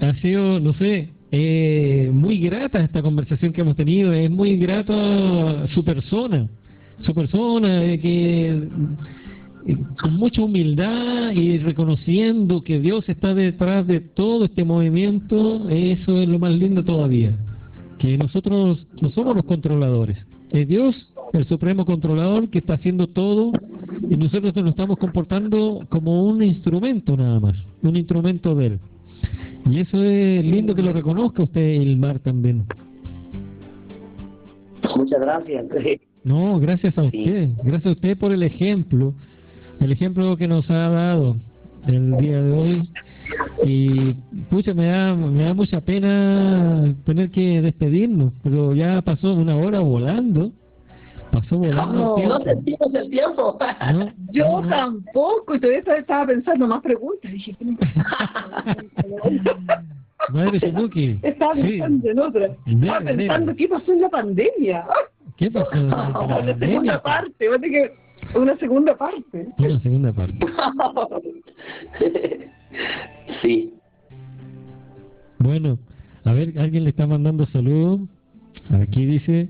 [0.00, 4.12] Ha sido, no sé, eh, muy grata esta conversación que hemos tenido.
[4.12, 6.46] Es muy grata su persona.
[7.00, 8.68] Su persona, eh, que
[10.00, 16.28] con mucha humildad y reconociendo que Dios está detrás de todo este movimiento, eso es
[16.28, 17.36] lo más lindo todavía.
[17.98, 20.18] Que nosotros no somos los controladores.
[20.50, 23.52] Es Dios, el supremo controlador, que está haciendo todo
[24.08, 28.78] y nosotros nos estamos comportando como un instrumento nada más, un instrumento de Él.
[29.68, 32.64] Y eso es lindo que lo reconozca usted, Ilmar, también.
[34.96, 35.66] Muchas gracias.
[36.22, 39.14] No, gracias a usted, gracias a usted por el ejemplo,
[39.80, 41.36] el ejemplo que nos ha dado
[41.86, 42.88] el día de hoy.
[43.64, 44.12] Y
[44.50, 49.80] pucha, me da, me da mucha pena tener que despedirnos, pero ya pasó una hora
[49.80, 50.52] volando.
[51.32, 52.16] Pasó volando.
[52.16, 52.44] el No tiempo.
[52.44, 53.58] sentimos el tiempo.
[53.92, 54.12] ¿No?
[54.32, 54.68] Yo No, no.
[54.68, 57.30] tampoco, y todavía estaba pensando más preguntas.
[57.32, 57.76] Dije, ¿qué me-
[60.32, 61.18] Madre Suzuki.
[61.22, 61.62] estaba Sí.
[61.62, 62.46] pensando en otra.
[62.66, 64.86] Estaba pensando qué pasó en la pandemia.
[65.36, 65.68] ¿Qué pasó?
[65.76, 66.12] durante la
[66.58, 67.02] pandemia?
[67.02, 67.48] parte,
[68.34, 69.48] una segunda parte.
[69.58, 70.38] Una segunda parte.
[73.42, 73.72] sí.
[75.38, 75.78] Bueno,
[76.24, 78.00] a ver, alguien le está mandando saludos.
[78.70, 79.48] Aquí dice,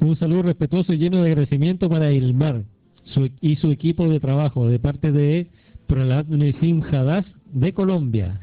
[0.00, 2.62] un saludo respetuoso y lleno de agradecimiento para Ilmar
[3.04, 5.46] su- y su equipo de trabajo de parte de
[5.86, 8.40] Pralat Nesim Hadas de Colombia.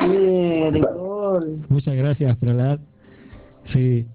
[0.00, 1.60] Bien, gol.
[1.68, 2.80] Muchas gracias, Pralat.
[3.72, 4.06] Sí,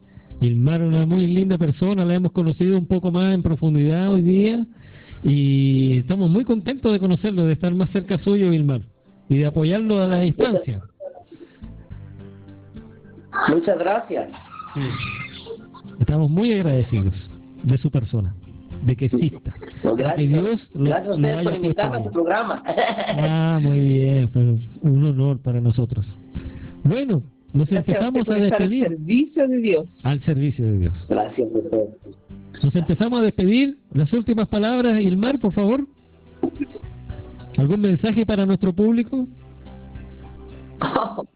[0.41, 4.65] Ilmar una muy linda persona, la hemos conocido un poco más en profundidad hoy día
[5.23, 8.81] y estamos muy contentos de conocerlo, de estar más cerca suyo, Ilmar,
[9.29, 10.81] y de apoyarlo a la distancia.
[13.49, 14.29] Muchas gracias.
[15.99, 17.13] Estamos muy agradecidos
[17.63, 18.35] de su persona,
[18.83, 19.53] de que exista.
[19.83, 20.29] No, de que gracias.
[20.29, 22.63] Dios lo, gracias a ustedes por invitarme a su programa.
[22.67, 26.05] Ah, muy bien, fue un honor para nosotros.
[26.83, 27.23] Bueno,
[27.55, 29.87] nos empezamos a estar al despedir servicio de Dios.
[30.03, 30.93] al servicio de Dios.
[31.07, 31.89] gracias ustedes.
[32.61, 33.77] Nos empezamos a despedir.
[33.93, 35.85] Las últimas palabras, Ilmar, por favor.
[37.57, 39.25] ¿Algún mensaje para nuestro público?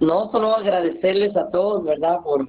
[0.00, 2.20] No, solo agradecerles a todos, ¿verdad?
[2.24, 2.48] Por,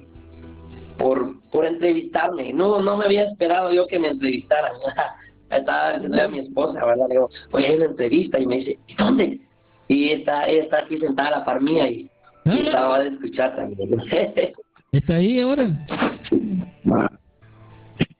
[0.96, 2.50] por, por entrevistarme.
[2.50, 4.72] No, no me había esperado yo que me entrevistaran.
[5.50, 7.08] Estaba a mi esposa, ¿verdad?
[7.08, 9.40] Le digo, oye, hay una entrevista y me dice, ¿y dónde?
[9.86, 12.10] Y está, ella está aquí sentada a la par mía y,
[12.44, 12.54] y Ah.
[12.64, 13.90] estaba de escuchar también.
[14.92, 15.68] ¿Está ahí ahora?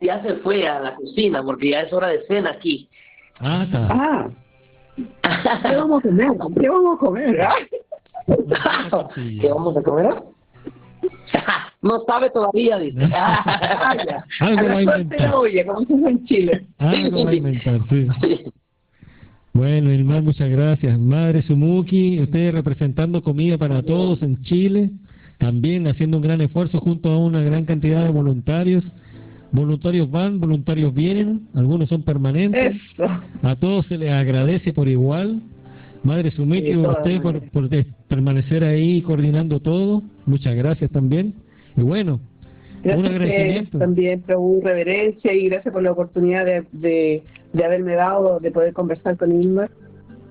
[0.01, 2.89] ya se fue a la cocina porque ya es hora de cena aquí.
[3.41, 3.89] Ah, está.
[3.91, 4.29] Ah,
[5.63, 6.29] ¿qué vamos a comer?
[6.61, 7.41] ¿Qué vamos a comer?
[7.43, 7.55] ah?
[9.41, 10.15] ¿Qué vamos a comer?
[11.83, 13.01] no sabe todavía, dice.
[14.41, 15.35] Algo va a inventar.
[15.35, 16.67] olla, como en Chile.
[16.79, 18.09] Algo va a inventar, sí.
[19.53, 20.99] Bueno, Ilmar, muchas gracias.
[20.99, 24.91] Madre Sumuki, usted representando comida para todos en Chile,
[25.39, 28.83] también haciendo un gran esfuerzo junto a una gran cantidad de voluntarios.
[29.51, 32.77] Voluntarios van, voluntarios vienen, algunos son permanentes.
[32.77, 33.05] Eso.
[33.43, 35.43] A todos se les agradece por igual.
[36.03, 36.37] Madre Sí,
[36.73, 37.69] todas usted por,
[38.09, 40.03] permanecer ahí coordinando todo.
[40.25, 41.35] Muchas gracias también.
[41.77, 42.21] Y bueno,
[42.83, 43.79] Gracias ustedes agradecimiento.
[43.79, 47.23] también, Prabhu, reverencia y gracias por la oportunidad de, de,
[47.53, 49.71] de haberme dado, de poder conversar con Ingmar.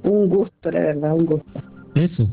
[0.04, 1.62] Un gusto, la verdad, un gusto.
[1.95, 2.28] Eso.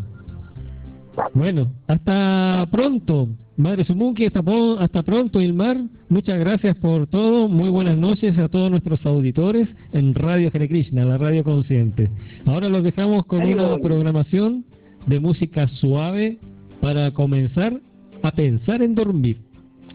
[1.35, 4.41] Bueno, hasta pronto, Madre Sumuki, hasta,
[4.79, 5.77] hasta pronto, Ilmar.
[6.09, 7.49] Muchas gracias por todo.
[7.49, 12.09] Muy buenas noches a todos nuestros auditores en Radio Hare Krishna, la radio consciente.
[12.47, 13.83] Ahora los dejamos con Ahí una voy.
[13.83, 14.65] programación
[15.07, 16.39] de música suave
[16.81, 17.81] para comenzar
[18.23, 19.39] a pensar en dormir.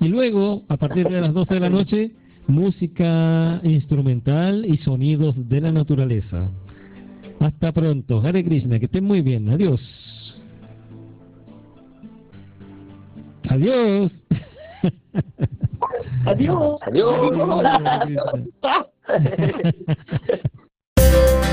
[0.04, 2.12] Y luego, a partir de las 12 de la noche,
[2.48, 6.50] música instrumental y sonidos de la naturaleza.
[7.40, 8.20] Hasta pronto.
[8.20, 9.48] Hare Krishna, que estén muy bien.
[9.50, 9.80] Adiós.
[13.48, 14.12] Adiós.
[16.26, 16.80] Adiós.
[16.82, 17.32] Adiós.